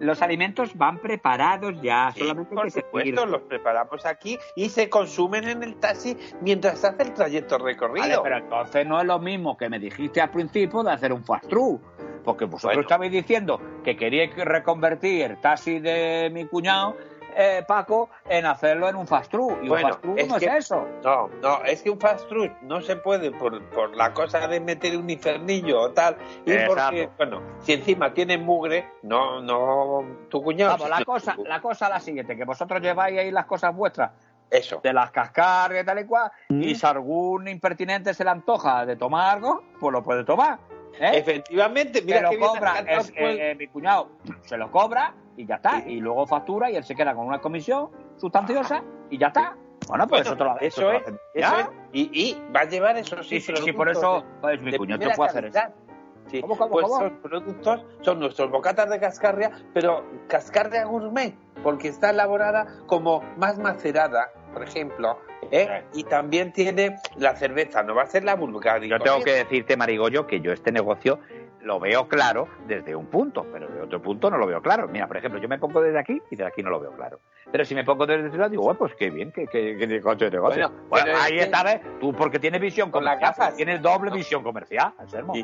los 0.00 0.22
alimentos 0.22 0.76
van 0.76 0.98
preparados 0.98 1.80
ya, 1.80 2.10
Sí, 2.12 2.20
solamente 2.20 2.54
por 2.54 2.64
que 2.64 2.70
supuesto, 2.70 3.26
los 3.26 3.42
preparamos 3.42 4.04
aquí 4.06 4.38
y 4.56 4.68
se 4.70 4.88
consumen 4.88 5.46
en 5.48 5.62
el 5.62 5.76
taxi 5.76 6.16
mientras 6.40 6.84
hace 6.84 7.02
el 7.02 7.12
trayecto 7.12 7.58
recorrido. 7.58 8.08
Vale, 8.08 8.18
pero 8.22 8.38
entonces 8.38 8.86
no 8.86 8.98
es 9.00 9.06
lo 9.06 9.18
mismo 9.18 9.56
que 9.56 9.68
me 9.68 9.78
dijiste 9.78 10.20
al 10.20 10.30
principio 10.30 10.82
de 10.82 10.92
hacer 10.92 11.12
un 11.12 11.22
fast 11.24 11.48
food. 11.52 11.78
Porque 12.24 12.46
vosotros 12.46 12.70
Bueno. 12.76 12.80
estabais 12.80 13.12
diciendo 13.12 13.60
que 13.84 13.96
queríais 13.96 14.34
que 14.34 14.46
reconvertir 14.46 15.30
el 15.30 15.36
taxi 15.42 15.78
de 15.78 16.30
mi 16.32 16.46
cuñado, 16.46 16.96
eh, 17.36 17.64
Paco, 17.66 18.10
en 18.28 18.46
hacerlo 18.46 18.88
en 18.88 18.96
un 18.96 19.06
fast 19.06 19.30
food. 19.32 19.62
Y 19.62 19.68
Bueno, 19.68 19.86
un 19.88 19.92
fast 19.92 20.04
food 20.04 20.18
es 20.18 20.28
no 20.28 20.38
que- 20.38 20.46
es 20.46 20.52
eso. 20.54 20.86
No, 21.02 21.28
no, 21.42 21.62
es 21.64 21.82
que 21.82 21.90
un 21.90 22.00
fast 22.00 22.28
food 22.28 22.50
no 22.62 22.80
se 22.80 22.96
puede 22.96 23.30
por, 23.32 23.62
por 23.70 23.94
la 23.96 24.12
cosa 24.12 24.46
de 24.48 24.60
meter 24.60 24.96
un 24.96 25.08
infernillo 25.10 25.80
o 25.80 25.90
tal. 25.90 26.16
Y 26.46 26.52
Exacto. 26.52 26.74
porque, 26.74 27.08
bueno, 27.16 27.42
si 27.60 27.72
encima 27.74 28.12
tiene 28.14 28.38
mugre, 28.38 28.88
no, 29.02 29.40
no, 29.42 30.04
tu 30.28 30.42
cuñado. 30.42 30.72
Vamos, 30.72 30.88
la 30.90 31.04
cosa, 31.04 31.34
tu- 31.34 31.44
la 31.44 31.60
cosa 31.60 31.86
es 31.86 31.90
la 31.90 32.00
siguiente, 32.00 32.36
que 32.36 32.44
vosotros 32.44 32.80
lleváis 32.80 33.18
ahí 33.18 33.30
las 33.30 33.46
cosas 33.46 33.74
vuestras 33.74 34.10
Eso. 34.50 34.80
de 34.82 34.92
las 34.92 35.10
cascargas 35.10 35.82
y 35.82 35.86
tal 35.86 35.98
y 36.00 36.04
cual, 36.04 36.30
y 36.48 36.74
si 36.74 36.86
algún 36.86 37.48
impertinente 37.48 38.14
se 38.14 38.24
le 38.24 38.30
antoja 38.30 38.86
de 38.86 38.96
tomar 38.96 39.36
algo, 39.36 39.62
pues 39.80 39.92
lo 39.92 40.02
puede 40.02 40.24
tomar. 40.24 40.58
¿eh? 41.00 41.10
Efectivamente, 41.14 41.98
Se 41.98 42.04
mira 42.04 42.22
lo 42.22 42.30
que 42.30 42.38
cobra, 42.38 42.78
es- 42.86 43.10
eh, 43.10 43.50
eh, 43.50 43.54
mi 43.58 43.66
cuñado 43.66 44.10
se 44.42 44.56
lo 44.56 44.70
cobra 44.70 45.12
y 45.36 45.46
ya 45.46 45.56
está, 45.56 45.82
y 45.86 46.00
luego 46.00 46.26
factura 46.26 46.70
y 46.70 46.76
él 46.76 46.84
se 46.84 46.94
queda 46.94 47.14
con 47.14 47.26
una 47.26 47.40
comisión 47.40 47.90
sustanciosa 48.16 48.82
y 49.10 49.18
ya 49.18 49.28
está. 49.28 49.56
Bueno, 49.88 50.06
pues 50.06 50.22
Bueno, 50.24 50.30
eso, 50.30 50.36
te 50.36 50.44
lo, 50.44 50.60
eso 50.60 50.92
es, 50.92 51.02
eso 51.34 51.58
es. 51.58 51.66
Y, 51.92 52.10
y 52.12 52.42
va 52.54 52.60
a 52.60 52.64
llevar 52.64 52.96
esos 52.96 53.26
Sí, 53.26 53.40
sí, 53.40 53.52
sí, 53.56 53.72
por 53.72 53.88
eso, 53.90 54.20
de- 54.20 54.26
pues 54.40 54.62
mi 54.62 54.76
cuñado 54.76 55.10
puede 55.16 55.30
hacer 55.30 55.44
eso. 55.46 55.60
Sí, 56.28 56.40
¿Cómo, 56.40 56.56
cómo, 56.56 56.70
pues 56.70 56.86
cómo? 56.86 57.04
esos 57.04 57.18
productos 57.18 57.84
son 58.00 58.18
nuestros 58.18 58.50
bocatas 58.50 58.88
de 58.88 58.98
cascarria, 58.98 59.50
pero 59.74 60.04
cascarria 60.26 60.84
gourmet, 60.86 61.34
porque 61.62 61.88
está 61.88 62.10
elaborada 62.10 62.66
como 62.86 63.22
más 63.36 63.58
macerada, 63.58 64.30
por 64.54 64.62
ejemplo, 64.62 65.18
¿eh? 65.50 65.84
y 65.92 66.02
también 66.04 66.50
tiene 66.54 66.96
la 67.16 67.36
cerveza, 67.36 67.82
no 67.82 67.94
va 67.94 68.04
a 68.04 68.06
ser 68.06 68.24
la 68.24 68.36
vulgar. 68.36 68.80
Yo 68.82 68.98
tengo 69.00 69.16
que 69.18 69.24
corriente. 69.24 69.44
decirte, 69.44 69.76
Marigollo, 69.76 70.26
que 70.26 70.40
yo 70.40 70.50
este 70.52 70.72
negocio 70.72 71.18
lo 71.64 71.80
veo 71.80 72.06
claro 72.08 72.46
desde 72.66 72.94
un 72.94 73.06
punto, 73.06 73.46
pero 73.52 73.66
de 73.68 73.80
otro 73.82 74.00
punto 74.00 74.30
no 74.30 74.36
lo 74.38 74.46
veo 74.46 74.60
claro. 74.62 74.86
Mira, 74.88 75.06
por 75.06 75.16
ejemplo, 75.16 75.40
yo 75.40 75.48
me 75.48 75.58
pongo 75.58 75.80
desde 75.80 75.98
aquí 75.98 76.20
y 76.30 76.36
desde 76.36 76.46
aquí 76.46 76.62
no 76.62 76.70
lo 76.70 76.78
veo 76.80 76.92
claro. 76.92 77.18
Pero 77.50 77.64
si 77.64 77.74
me 77.74 77.84
pongo 77.84 78.06
desde 78.06 78.26
este 78.26 78.38
lado, 78.38 78.50
digo, 78.50 78.62
bueno, 78.62 78.78
pues 78.78 78.94
qué 78.94 79.10
bien, 79.10 79.32
qué, 79.32 79.46
qué, 79.46 79.76
qué 79.78 79.86
negocio 79.86 80.26
de 80.30 80.36
negocio. 80.36 80.68
Bueno, 80.68 80.84
Bueno, 80.88 81.04
pero 81.06 81.18
es 81.18 81.24
ahí 81.24 81.38
está, 81.38 81.62
¿ves? 81.62 81.80
Tú 82.00 82.12
porque 82.14 82.38
tienes 82.38 82.60
visión 82.60 82.90
Con 82.90 83.04
las 83.04 83.18
gafas. 83.18 83.56
tienes 83.56 83.80
doble 83.82 84.10
visión 84.10 84.42
comercial, 84.42 84.92
Anselmo. 84.98 85.34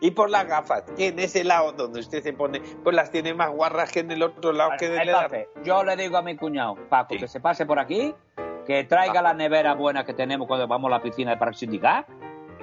Y 0.00 0.10
por 0.12 0.30
las 0.30 0.46
gafas, 0.46 0.84
que 0.96 1.08
en 1.08 1.18
ese 1.18 1.44
lado 1.44 1.72
donde 1.72 2.00
usted 2.00 2.22
se 2.22 2.32
pone, 2.32 2.60
pues 2.82 2.94
las 2.96 3.10
tiene 3.10 3.34
más 3.34 3.50
guarras 3.50 3.90
que 3.92 4.00
en 4.00 4.10
el 4.10 4.22
otro 4.22 4.52
lado 4.52 4.72
que 4.78 4.88
del 4.88 5.08
Entonces, 5.08 5.48
yo 5.64 5.82
le 5.84 5.96
digo 5.96 6.16
a 6.16 6.22
mi 6.22 6.36
cuñado, 6.36 6.76
Paco, 6.88 7.14
Sí. 7.14 7.18
que 7.20 7.28
se 7.28 7.40
pase 7.40 7.66
por 7.66 7.78
aquí, 7.78 8.14
que 8.66 8.84
traiga 8.84 9.20
la 9.20 9.34
nevera 9.34 9.74
buena 9.74 10.04
que 10.04 10.14
tenemos 10.14 10.46
cuando 10.46 10.66
vamos 10.68 10.90
a 10.90 10.96
la 10.96 11.02
piscina 11.02 11.30
del 11.30 11.38
Parque 11.38 11.56
Sindical, 11.58 12.06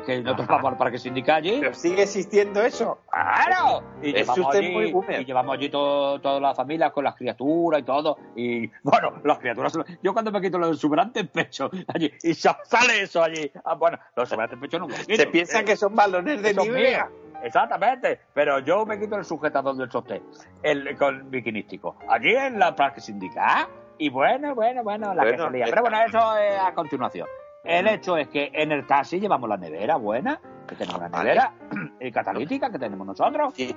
que 0.07 0.21
nosotros 0.21 0.47
vamos 0.47 0.71
al 0.71 0.77
Parque 0.77 0.97
Sindical 0.97 1.35
allí. 1.37 1.57
Pero 1.59 1.73
sigue 1.73 2.03
existiendo 2.03 2.61
eso. 2.61 2.99
¡Claro! 3.11 3.83
Y 4.01 4.09
Es 4.09 4.15
llevamos 4.15 4.39
usted 4.39 4.59
allí, 4.59 4.71
muy 4.73 4.91
boomer. 4.91 5.21
y 5.21 5.25
llevamos 5.25 5.55
allí 5.57 5.69
todo, 5.69 6.19
toda 6.21 6.39
la 6.39 6.55
familia 6.55 6.89
con 6.91 7.03
las 7.03 7.15
criaturas 7.15 7.81
y 7.81 7.83
todo. 7.83 8.17
Y 8.35 8.67
bueno, 8.83 9.13
las 9.23 9.37
criaturas. 9.39 9.77
Yo 10.01 10.13
cuando 10.13 10.31
me 10.31 10.41
quito 10.41 10.57
los 10.57 10.71
exuberantes 10.77 11.27
pecho 11.27 11.69
allí, 11.93 12.11
y 12.23 12.33
sa- 12.33 12.57
sale 12.63 13.01
eso 13.01 13.21
allí. 13.21 13.51
Ah, 13.65 13.75
bueno, 13.75 13.99
los 14.15 14.23
exuberantes 14.23 14.57
pecho 14.59 14.79
no 14.79 14.87
me 14.87 14.95
quito. 14.95 15.15
Se 15.15 15.27
piensa 15.27 15.59
Eh, 15.59 15.65
que 15.65 15.75
son 15.75 15.93
balones 15.95 16.41
de 16.41 16.53
míos. 16.53 17.03
Exactamente, 17.43 18.19
pero 18.33 18.59
yo 18.59 18.85
me 18.85 18.99
quito 18.99 19.15
el 19.15 19.23
sujetador 19.23 19.75
del 19.75 19.91
sostén, 19.91 20.23
el 20.63 20.97
con 20.97 21.29
biquinístico, 21.29 21.95
allí 22.09 22.35
en 22.35 22.57
la 22.57 22.75
parque 22.75 22.99
sindical, 22.99 23.67
y 23.99 24.09
bueno, 24.09 24.55
bueno, 24.55 24.83
bueno, 24.83 25.13
la 25.13 25.23
que 25.23 25.29
Bueno, 25.33 25.45
se 25.45 25.51
lía. 25.51 25.65
está- 25.65 25.75
Pero 25.75 25.81
bueno, 25.89 26.05
eso 26.07 26.37
es 26.37 26.59
a 26.59 26.73
continuación. 26.73 27.27
El 27.63 27.87
hecho 27.87 28.17
es 28.17 28.27
que 28.29 28.49
en 28.53 28.71
el 28.71 28.85
taxi 28.87 29.19
llevamos 29.19 29.49
la 29.49 29.57
nevera 29.57 29.97
buena, 29.97 30.39
que 30.67 30.75
tenemos 30.75 30.99
una 30.99 31.09
Vale. 31.09 31.23
nevera 31.29 31.53
eh, 31.99 32.11
catalítica 32.11 32.69
que 32.69 32.79
tenemos 32.79 33.05
nosotros. 33.07 33.53
Sí, 33.55 33.75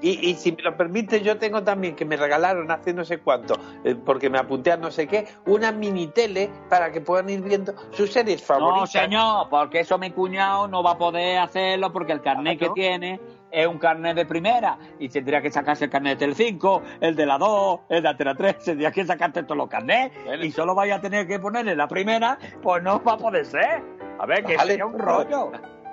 y, 0.00 0.08
y, 0.10 0.30
y 0.30 0.34
si 0.34 0.52
me 0.52 0.62
lo 0.62 0.76
permite, 0.76 1.20
yo 1.22 1.36
tengo 1.38 1.62
también 1.62 1.94
que 1.96 2.04
me 2.04 2.16
regalaron 2.16 2.70
hace 2.70 2.92
no 2.94 3.04
sé 3.04 3.18
cuánto, 3.18 3.54
eh, 3.84 3.94
porque 3.94 4.28
me 4.30 4.38
apunté 4.38 4.72
a 4.72 4.76
no 4.76 4.90
sé 4.90 5.06
qué, 5.06 5.26
una 5.46 5.72
mini 5.72 6.06
tele 6.08 6.50
para 6.68 6.90
que 6.92 7.00
puedan 7.00 7.28
ir 7.30 7.42
viendo 7.42 7.72
sus 7.92 8.12
series 8.12 8.40
No, 8.42 8.46
favoritas. 8.46 8.90
señor, 8.90 9.48
porque 9.48 9.80
eso 9.80 9.98
mi 9.98 10.10
cuñado 10.10 10.68
no 10.68 10.82
va 10.82 10.92
a 10.92 10.98
poder 10.98 11.38
hacerlo 11.38 11.92
porque 11.92 12.12
el 12.12 12.20
carnet 12.22 12.58
que 12.58 12.70
tiene 12.70 13.20
es 13.50 13.66
un 13.66 13.78
carnet 13.78 14.14
de 14.16 14.26
primera 14.26 14.78
y 14.98 15.08
tendría 15.08 15.40
que 15.42 15.50
sacarse 15.50 15.86
el 15.86 15.90
carnet 15.90 16.18
de 16.18 16.26
Telecinco, 16.26 16.82
el 17.00 17.14
de 17.16 17.26
la 17.26 17.38
2, 17.38 17.80
el 17.88 18.02
de 18.02 18.08
Antena 18.08 18.34
3, 18.34 18.58
tendría 18.58 18.90
que 18.90 19.04
sacarte 19.04 19.42
todos 19.42 19.56
los 19.56 19.68
carnets 19.68 20.14
Bueno. 20.24 20.44
y 20.44 20.50
solo 20.50 20.74
vaya 20.74 20.96
a 20.96 21.00
tener 21.00 21.26
que 21.26 21.38
ponerle 21.38 21.74
la 21.76 21.88
primera, 21.88 22.38
pues 22.62 22.82
no 22.82 23.02
va 23.02 23.12
a 23.12 23.18
poder 23.18 23.44
ser. 23.46 23.82
A 24.18 24.26
ver, 24.26 24.44
que 24.44 24.56
Vale. 24.56 24.70
sería 24.72 24.86
un 24.86 24.98
rollo. 24.98 25.50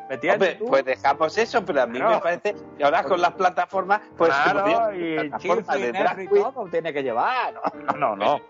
¿Me 0.07 0.31
Hombre, 0.31 0.59
pues 0.67 0.85
dejamos 0.85 1.35
eso, 1.35 1.65
pero 1.65 1.81
a 1.81 1.87
mí 1.87 1.97
Claro. 1.97 2.15
me 2.15 2.21
parece 2.21 2.55
que 2.77 2.83
ahora 2.83 3.03
con 3.03 3.19
las 3.19 3.31
plataformas, 3.31 4.01
pues 4.15 4.31
claro, 4.31 4.93
y 4.95 5.31
chifre 5.39 5.79
de 5.79 5.87
y 5.87 5.91
drag 5.91 6.19
y 6.21 6.27
todo 6.27 6.67
tiene 6.69 6.93
que 6.93 7.01
llevar. 7.01 7.53
No, 7.55 7.93
no, 7.97 8.15
no. 8.15 8.25
no. 8.37 8.41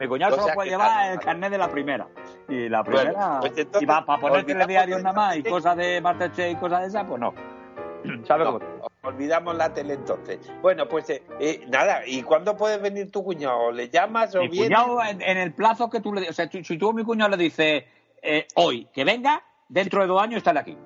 Mi 0.00 0.08
cuñado 0.08 0.34
O 0.36 0.40
solo 0.40 0.54
puede 0.54 0.70
llevar 0.70 1.12
el 1.12 1.20
carnet 1.20 1.50
de 1.50 1.58
la 1.58 1.68
primera. 1.68 2.08
Y 2.48 2.68
la 2.68 2.82
Bueno, 2.82 3.00
primera. 3.10 3.40
pues 3.40 3.52
entonces, 3.56 3.82
y 3.82 3.84
va 3.84 4.04
para 4.06 4.20
poner 4.20 4.44
telediarios 4.46 5.02
nada 5.02 5.14
más 5.14 5.36
y 5.36 5.42
la 5.42 5.50
cosas 5.50 5.76
de 5.76 6.00
Masterchef 6.00 6.52
y 6.52 6.56
cosas 6.56 6.80
de 6.80 6.86
esas, 6.88 7.04
pues 7.04 7.20
no. 7.20 7.34
¿Sabes 8.26 8.46
No, 8.46 8.58
cómo? 8.58 8.88
olvidamos 9.02 9.56
la 9.56 9.72
tele 9.74 9.94
entonces. 9.94 10.38
Bueno, 10.62 10.88
pues 10.88 11.10
eh, 11.10 11.22
eh, 11.40 11.64
nada, 11.68 12.06
¿y 12.06 12.22
cuándo 12.22 12.56
puede 12.56 12.78
venir 12.78 13.10
tu 13.10 13.22
cuñado? 13.24 13.72
¿Le 13.72 13.88
llamas 13.88 14.34
o 14.34 14.40
Mi 14.42 14.48
viene? 14.48 14.74
cuñado, 14.76 15.02
en, 15.04 15.20
en 15.22 15.38
el 15.38 15.52
plazo 15.52 15.90
que 15.90 16.00
tú 16.00 16.14
le 16.14 16.28
O 16.28 16.32
sea, 16.32 16.48
si, 16.48 16.62
si 16.64 16.78
tú 16.78 16.90
a 16.90 16.92
mi 16.92 17.04
cuñado 17.04 17.30
le 17.30 17.36
dices 17.42 17.84
eh, 18.22 18.46
hoy 18.54 18.86
que 18.92 19.04
venga, 19.04 19.42
dentro 19.68 20.02
de 20.02 20.06
dos 20.06 20.22
años 20.22 20.38
estaré 20.38 20.60
aquí. 20.60 20.76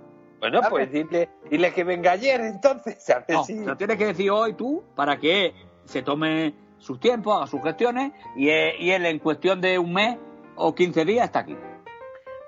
Bueno, 0.41 0.59
¿Sabes? 0.62 0.71
pues 0.71 0.93
dile, 0.93 1.29
dile 1.51 1.73
que 1.73 1.85
venga 1.85 2.12
ayer 2.12 2.41
entonces, 2.43 3.09
a 3.11 3.21
ver 3.21 3.37
No, 3.37 3.67
lo 3.67 3.77
tienes 3.77 3.97
que 3.97 4.07
decir 4.07 4.31
hoy 4.31 4.55
tú 4.55 4.83
para 4.95 5.19
que 5.19 5.55
se 5.85 6.03
tome 6.03 6.55
sus 6.79 7.01
tiempos, 7.01 7.35
haga 7.37 7.47
sus 7.47 7.62
gestiones 7.62 8.12
y, 8.37 8.49
eh, 8.51 8.75
y 8.79 8.91
él 8.91 9.07
en 9.07 9.19
cuestión 9.19 9.61
de 9.61 9.79
un 9.79 9.93
mes 9.93 10.17
o 10.57 10.75
15 10.75 11.05
días 11.05 11.25
está 11.27 11.41
aquí. 11.41 11.57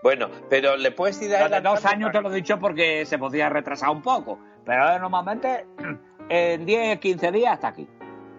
Bueno, 0.02 0.28
pero 0.48 0.76
le 0.76 0.92
puedes 0.92 1.20
ir 1.22 1.28
de 1.30 1.36
adelantando 1.36 1.70
dos 1.74 1.84
años 1.86 2.12
te 2.12 2.20
lo 2.20 2.30
he 2.30 2.34
dicho 2.36 2.58
porque 2.58 3.04
se 3.04 3.18
podía 3.18 3.48
retrasar 3.48 3.90
un 3.90 4.00
poco, 4.02 4.38
pero 4.68 4.98
normalmente 5.00 5.66
en 6.28 6.64
10, 6.66 6.98
15 7.00 7.32
días 7.32 7.54
está 7.54 7.68
aquí. 7.68 7.88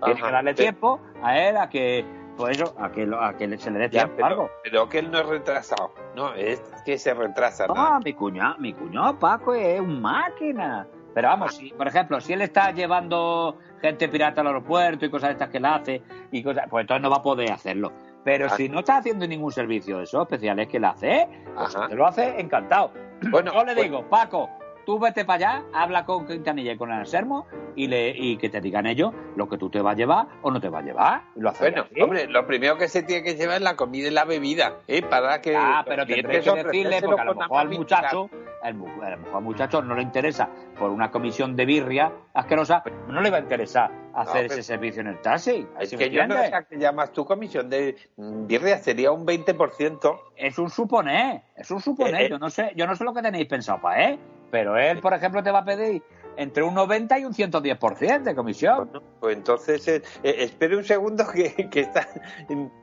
Tienes 0.05 0.23
que 0.23 0.31
darle 0.31 0.53
tiempo 0.53 1.01
a 1.21 1.37
él 1.37 1.57
a 1.57 1.67
que, 1.69 2.05
pues 2.37 2.57
eso, 2.57 2.73
a 2.79 2.89
que, 2.91 3.05
lo- 3.05 3.21
a 3.21 3.33
que 3.35 3.57
se 3.57 3.69
le 3.71 3.79
dé 3.79 3.89
tiempo 3.89 4.13
pero, 4.15 4.27
algo. 4.27 4.49
pero 4.63 4.87
que 4.87 4.99
él 4.99 5.11
no 5.11 5.19
es 5.19 5.25
retrasado. 5.25 5.91
No, 6.15 6.33
es 6.35 6.61
que 6.85 6.97
se 6.97 7.13
retrasa. 7.13 7.67
No, 7.67 7.73
nada. 7.73 7.99
mi 7.99 8.13
cuñado, 8.13 8.55
mi 8.59 8.71
cuñado 8.73 9.17
Paco 9.19 9.53
es 9.55 9.79
un 9.81 10.01
máquina. 10.01 10.87
Pero 11.13 11.27
vamos, 11.27 11.55
si, 11.55 11.71
por 11.71 11.87
ejemplo, 11.87 12.21
si 12.21 12.33
él 12.33 12.41
está 12.43 12.71
llevando 12.71 13.57
gente 13.81 14.07
pirata 14.07 14.41
al 14.41 14.47
aeropuerto 14.47 15.05
y 15.05 15.09
cosas 15.09 15.29
de 15.29 15.33
estas 15.33 15.49
que 15.49 15.57
él 15.57 15.65
hace, 15.65 16.01
y 16.31 16.43
cosas, 16.43 16.65
pues 16.69 16.83
entonces 16.83 17.01
no 17.01 17.09
va 17.09 17.17
a 17.17 17.21
poder 17.23 17.51
hacerlo. 17.51 17.91
Pero 18.23 18.45
Ah. 18.45 18.49
si 18.55 18.69
no 18.69 18.79
está 18.79 18.97
haciendo 18.97 19.25
ningún 19.27 19.51
servicio 19.51 19.97
de 19.97 20.03
esos 20.03 20.21
especiales 20.21 20.67
que 20.67 20.77
él 20.77 20.85
hace, 20.85 21.27
pues 21.55 21.75
Ajá. 21.75 21.89
se 21.89 21.95
lo 21.95 22.05
hace 22.05 22.39
encantado. 22.39 22.91
Bueno, 23.31 23.51
Yo 23.53 23.65
le 23.65 23.73
pues- 23.73 23.83
digo, 23.85 24.07
Paco, 24.07 24.49
tú 24.89 24.97
vete 24.97 25.23
para 25.23 25.51
allá, 25.51 25.65
habla 25.71 26.03
con 26.03 26.25
Quintanilla 26.25 26.71
y 26.71 26.77
con 26.77 26.89
el 26.89 26.97
Anselmo 26.97 27.45
y, 27.75 27.85
le, 27.85 28.09
y 28.09 28.37
que 28.37 28.49
te 28.49 28.59
digan 28.59 28.87
ellos 28.87 29.13
lo 29.35 29.47
que 29.47 29.55
tú 29.55 29.69
te 29.69 29.83
vas 29.83 29.93
a 29.93 29.95
llevar 29.95 30.25
o 30.41 30.49
no 30.49 30.59
te 30.59 30.67
vas 30.67 30.81
a 30.81 30.85
llevar. 30.87 31.21
Lo 31.35 31.51
Bueno, 31.51 31.83
así. 31.83 32.01
hombre, 32.01 32.25
lo 32.25 32.47
primero 32.47 32.75
que 32.75 32.87
se 32.87 33.03
tiene 33.03 33.21
que 33.21 33.35
llevar 33.35 33.57
es 33.57 33.61
la 33.61 33.75
comida 33.75 34.07
y 34.07 34.11
la 34.11 34.25
bebida, 34.25 34.79
¿eh? 34.87 35.03
Para 35.03 35.41
que... 35.41 35.55
Ah, 35.55 35.83
pero 35.85 36.07
tendré 36.07 36.41
que 36.41 36.63
decirle, 36.63 37.03
porque 37.03 37.21
a 37.21 37.25
lo 37.25 37.35
mejor 37.35 37.59
al 37.59 37.69
muchacho, 37.69 38.31
a 38.63 38.71
lo 38.71 38.85
mejor 38.87 39.35
al 39.35 39.43
muchacho 39.43 39.81
no 39.83 39.93
le 39.93 40.01
interesa 40.01 40.49
por 40.79 40.89
una 40.89 41.11
comisión 41.11 41.55
de 41.55 41.65
birria 41.67 42.11
asquerosa, 42.33 42.81
no 43.09 43.21
le 43.21 43.29
va 43.29 43.37
a 43.37 43.41
interesar 43.41 43.91
hacer 44.15 44.45
ese 44.45 44.63
servicio 44.63 45.01
en 45.01 45.07
el 45.07 45.21
taxi. 45.21 45.67
Es 45.79 45.91
¿sí 45.91 45.97
que 45.97 46.09
yo 46.09 46.25
no 46.25 46.35
sé 46.35 46.53
a 46.53 46.63
qué 46.63 46.79
llamas 46.79 47.11
tu 47.11 47.25
comisión 47.25 47.69
de 47.69 47.95
birria, 48.17 48.79
sería 48.79 49.11
un 49.11 49.23
20%. 49.23 50.19
Es 50.35 50.57
un 50.57 50.71
suponer, 50.71 51.43
es 51.55 51.69
un 51.69 51.79
suponer. 51.79 52.21
Eh, 52.21 52.25
eh. 52.25 52.29
Yo 52.31 52.39
no 52.39 52.49
sé, 52.49 52.71
yo 52.75 52.87
no 52.87 52.95
sé 52.95 53.03
lo 53.03 53.13
que 53.13 53.21
tenéis 53.21 53.47
pensado 53.47 53.79
para 53.81 54.09
él, 54.09 54.19
pero 54.51 54.77
él, 54.77 54.99
por 54.99 55.13
ejemplo, 55.13 55.41
te 55.43 55.51
va 55.51 55.59
a 55.59 55.65
pedir 55.65 56.01
entre 56.37 56.63
un 56.63 56.73
90 56.73 57.19
y 57.19 57.25
un 57.25 57.33
110% 57.33 58.23
de 58.23 58.33
comisión. 58.35 58.89
Bueno, 58.91 59.05
pues 59.19 59.35
entonces, 59.35 59.85
eh, 59.89 60.01
eh, 60.23 60.35
espere 60.39 60.77
un 60.77 60.85
segundo 60.85 61.25
que, 61.29 61.69
que 61.69 61.81
está... 61.81 62.07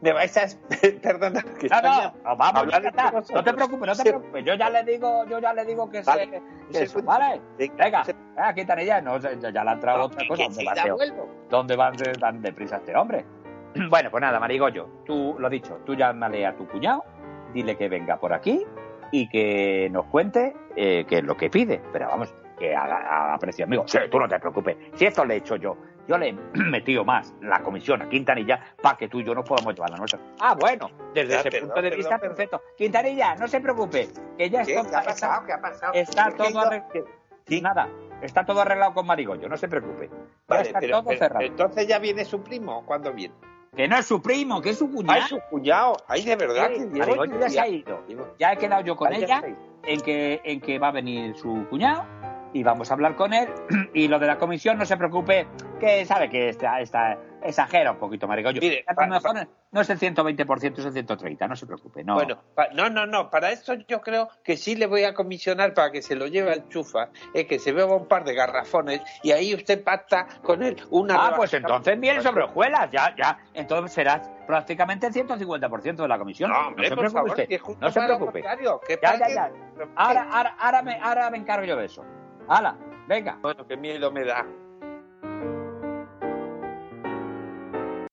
Me 0.02 0.12
vais 0.12 0.36
a... 0.36 0.42
Perdona, 1.02 1.42
que 1.42 1.68
No, 1.68 1.76
está 1.76 1.80
no, 1.82 1.88
ya- 2.02 2.14
no, 2.22 2.36
vamos, 2.36 2.62
hablar 2.62 2.82
ya 2.82 2.88
está. 2.90 3.10
no 3.12 3.44
te 3.44 3.54
preocupes, 3.54 3.86
no 3.86 3.94
te 3.96 4.02
preocupes. 4.10 4.44
Yo 4.44 4.54
ya 4.56 4.68
le 4.68 4.84
digo, 4.84 5.24
yo 5.26 5.38
ya 5.38 5.54
le 5.54 5.64
digo 5.64 5.88
que, 5.88 6.02
Vale. 6.02 6.42
se, 6.70 6.86
que. 6.94 7.02
¿vale? 7.02 7.40
Venga, 7.56 8.04
Sí. 8.04 8.12
venga, 8.34 8.54
Quintanilla, 8.54 9.00
no, 9.00 9.18
ya, 9.18 9.32
ya 9.32 9.64
le 9.64 9.70
ha 9.70 9.72
entrado 9.72 9.98
No, 10.00 10.04
otra 10.06 10.28
cosa. 10.28 10.42
¿Dónde 10.44 10.64
va, 10.64 10.74
ya. 10.74 10.94
¿Dónde 11.48 11.76
van 11.76 11.96
de, 11.96 12.12
tan 12.12 12.42
deprisa 12.42 12.76
este 12.76 12.94
hombre? 12.96 13.24
Bueno, 13.90 14.10
pues 14.10 14.20
nada, 14.20 14.38
Marigollo, 14.40 14.88
tú 15.06 15.34
lo 15.38 15.48
dicho, 15.48 15.80
tú 15.86 15.94
llámale 15.94 16.46
a 16.46 16.54
tu 16.56 16.66
cuñado, 16.68 17.04
dile 17.54 17.76
que 17.76 17.88
venga 17.88 18.18
por 18.18 18.32
aquí 18.34 18.64
y 19.12 19.28
que 19.28 19.88
nos 19.90 20.06
cuente 20.06 20.54
eh, 20.76 21.04
qué 21.08 21.18
es 21.18 21.24
lo 21.24 21.36
que 21.36 21.50
pide. 21.50 21.80
Pero 21.92 22.08
vamos, 22.08 22.34
que 22.58 22.74
haga, 22.74 22.96
haga 22.98 23.38
precio 23.38 23.64
amigo. 23.64 23.84
Sí, 23.86 23.98
tú 24.10 24.18
no 24.18 24.28
te 24.28 24.38
preocupes. 24.38 24.76
Si 24.94 25.04
esto 25.06 25.24
le 25.24 25.34
he 25.34 25.36
hecho 25.38 25.56
yo, 25.56 25.76
yo 26.08 26.16
le 26.18 26.28
he 26.28 26.32
metido 26.54 27.04
más 27.04 27.34
la 27.42 27.60
comisión 27.62 28.00
a 28.02 28.08
Quintanilla 28.08 28.60
para 28.82 28.96
que 28.96 29.08
tú 29.08 29.20
y 29.20 29.24
yo 29.24 29.34
nos 29.34 29.46
podamos 29.48 29.74
llevar 29.74 29.90
la 29.90 29.96
nuestra. 29.98 30.20
Ah, 30.40 30.54
bueno, 30.58 30.90
desde 31.14 31.32
Ya, 31.34 31.40
ese 31.40 31.50
perdón, 31.50 31.68
punto 31.70 31.82
de 31.82 31.90
vista, 31.96 32.18
perdón. 32.18 32.36
perfecto. 32.36 32.62
Quintanilla, 32.76 33.34
no 33.36 33.46
se 33.48 33.60
preocupe, 33.60 34.08
que 34.38 34.50
ya 34.50 34.62
¿Qué? 34.64 34.74
esto 34.74 34.88
¿Qué 34.90 34.96
ha 34.96 35.00
está- 35.00 35.10
pasado? 35.10 35.46
¿Qué 35.46 35.52
ha 35.52 35.60
pasado? 35.60 35.92
está 35.94 36.30
todo 36.30 36.60
arreglado. 36.60 37.06
Sí. 37.46 37.60
Nada, 37.60 37.88
está 38.22 38.44
todo 38.44 38.60
arreglado 38.62 38.92
con 38.92 39.06
Marigollo, 39.06 39.48
no 39.48 39.56
se 39.56 39.68
preocupe. 39.68 40.08
Ya 40.08 40.16
Vale, 40.48 40.62
está 40.62 40.80
pero, 40.80 40.98
todo 40.98 41.08
pero 41.10 41.18
cerrado. 41.18 41.44
entonces 41.46 41.86
ya 41.86 41.98
viene 42.00 42.24
su 42.24 42.42
primo, 42.42 42.84
¿cuándo 42.86 43.12
viene? 43.12 43.34
Que 43.76 43.86
no 43.86 43.96
es 43.98 44.06
su 44.06 44.22
primo, 44.22 44.62
que 44.62 44.70
es 44.70 44.78
su 44.78 44.90
cuñado. 44.90 45.20
Ay, 45.20 45.28
su 45.28 45.38
cuñado. 45.50 45.96
Ay, 46.08 46.24
de 46.24 46.36
verdad. 46.36 46.70
Sí, 46.74 46.88
que 46.90 47.38
ya 47.38 47.48
se 47.48 47.54
ya- 47.54 47.62
ha 47.62 47.68
ido. 47.68 48.02
Diego, 48.06 48.34
Ya 48.38 48.52
he 48.52 48.56
quedado 48.56 48.82
yo 48.82 48.96
con 48.96 49.12
ella 49.12 49.42
en 49.82 50.00
que, 50.00 50.40
en 50.44 50.60
que 50.60 50.78
va 50.78 50.88
a 50.88 50.92
venir 50.92 51.36
su 51.36 51.66
cuñado 51.68 52.04
y 52.56 52.62
vamos 52.62 52.90
a 52.90 52.94
hablar 52.94 53.14
con 53.16 53.32
él. 53.32 53.48
Y 53.94 54.08
lo 54.08 54.18
de 54.18 54.26
la 54.26 54.36
comisión, 54.38 54.78
no 54.78 54.84
se 54.86 54.96
preocupe, 54.96 55.46
que 55.80 56.04
sabe 56.04 56.28
que 56.28 56.48
está, 56.48 56.80
está, 56.80 57.18
exagera 57.42 57.92
un 57.92 57.98
poquito, 57.98 58.26
Marigollo. 58.26 58.60
Mire, 58.60 58.84
A 58.86 58.92
lo 58.92 58.96
pa- 58.96 59.06
mejor 59.06 59.22
pa- 59.34 59.48
no 59.72 59.80
es 59.80 59.90
el 59.90 59.98
120%, 59.98 60.78
es 60.78 60.84
el 60.86 60.92
130%, 61.06 61.48
no 61.48 61.56
se 61.56 61.66
preocupe. 61.66 62.02
No. 62.04 62.14
Bueno, 62.14 62.38
pa- 62.54 62.68
no, 62.74 62.88
no, 62.90 63.06
no, 63.06 63.30
para 63.30 63.50
esto 63.52 63.74
yo 63.88 64.00
creo 64.00 64.28
que 64.42 64.56
sí 64.56 64.74
le 64.76 64.86
voy 64.86 65.04
a 65.04 65.14
comisionar 65.14 65.74
para 65.74 65.90
que 65.92 66.02
se 66.02 66.14
lo 66.16 66.26
lleve 66.26 66.52
al 66.52 66.68
chufa, 66.68 67.08
es 67.34 67.44
que 67.46 67.58
se 67.58 67.72
beba 67.72 67.94
un 67.94 68.06
par 68.06 68.24
de 68.24 68.34
garrafones 68.34 69.00
y 69.22 69.32
ahí 69.32 69.54
usted 69.54 69.82
pacta 69.84 70.26
con 70.42 70.62
él 70.62 70.76
una 70.90 71.14
Ah, 71.26 71.32
pues 71.36 71.52
entonces 71.54 71.98
bien 72.00 72.22
sobre 72.22 72.44
hojuelas, 72.44 72.90
ya, 72.90 73.14
ya. 73.16 73.38
Entonces 73.54 73.92
serás 73.92 74.28
prácticamente 74.46 75.06
el 75.06 75.12
150% 75.12 75.96
de 76.02 76.08
la 76.08 76.18
comisión. 76.18 76.50
No, 76.50 76.68
hombre, 76.68 76.88
se 76.88 76.94
por 76.96 77.04
preocupe 77.10 77.18
favor, 77.18 77.30
usted, 77.40 77.78
no 77.80 77.90
se 77.90 78.00
preocupe. 78.00 78.42
Ya, 79.02 79.18
ya, 79.18 79.28
ya. 79.28 79.50
Ahora, 79.96 80.26
ahora, 80.30 80.56
ahora, 80.58 80.82
me, 80.82 81.00
ahora 81.00 81.30
me 81.30 81.38
encargo 81.38 81.64
yo 81.66 81.76
de 81.76 81.86
eso. 81.86 82.04
Hala, 82.48 82.76
venga. 83.08 83.38
Bueno, 83.42 83.66
qué 83.66 83.76
miedo 83.76 84.10
me 84.10 84.24
da. 84.24 84.46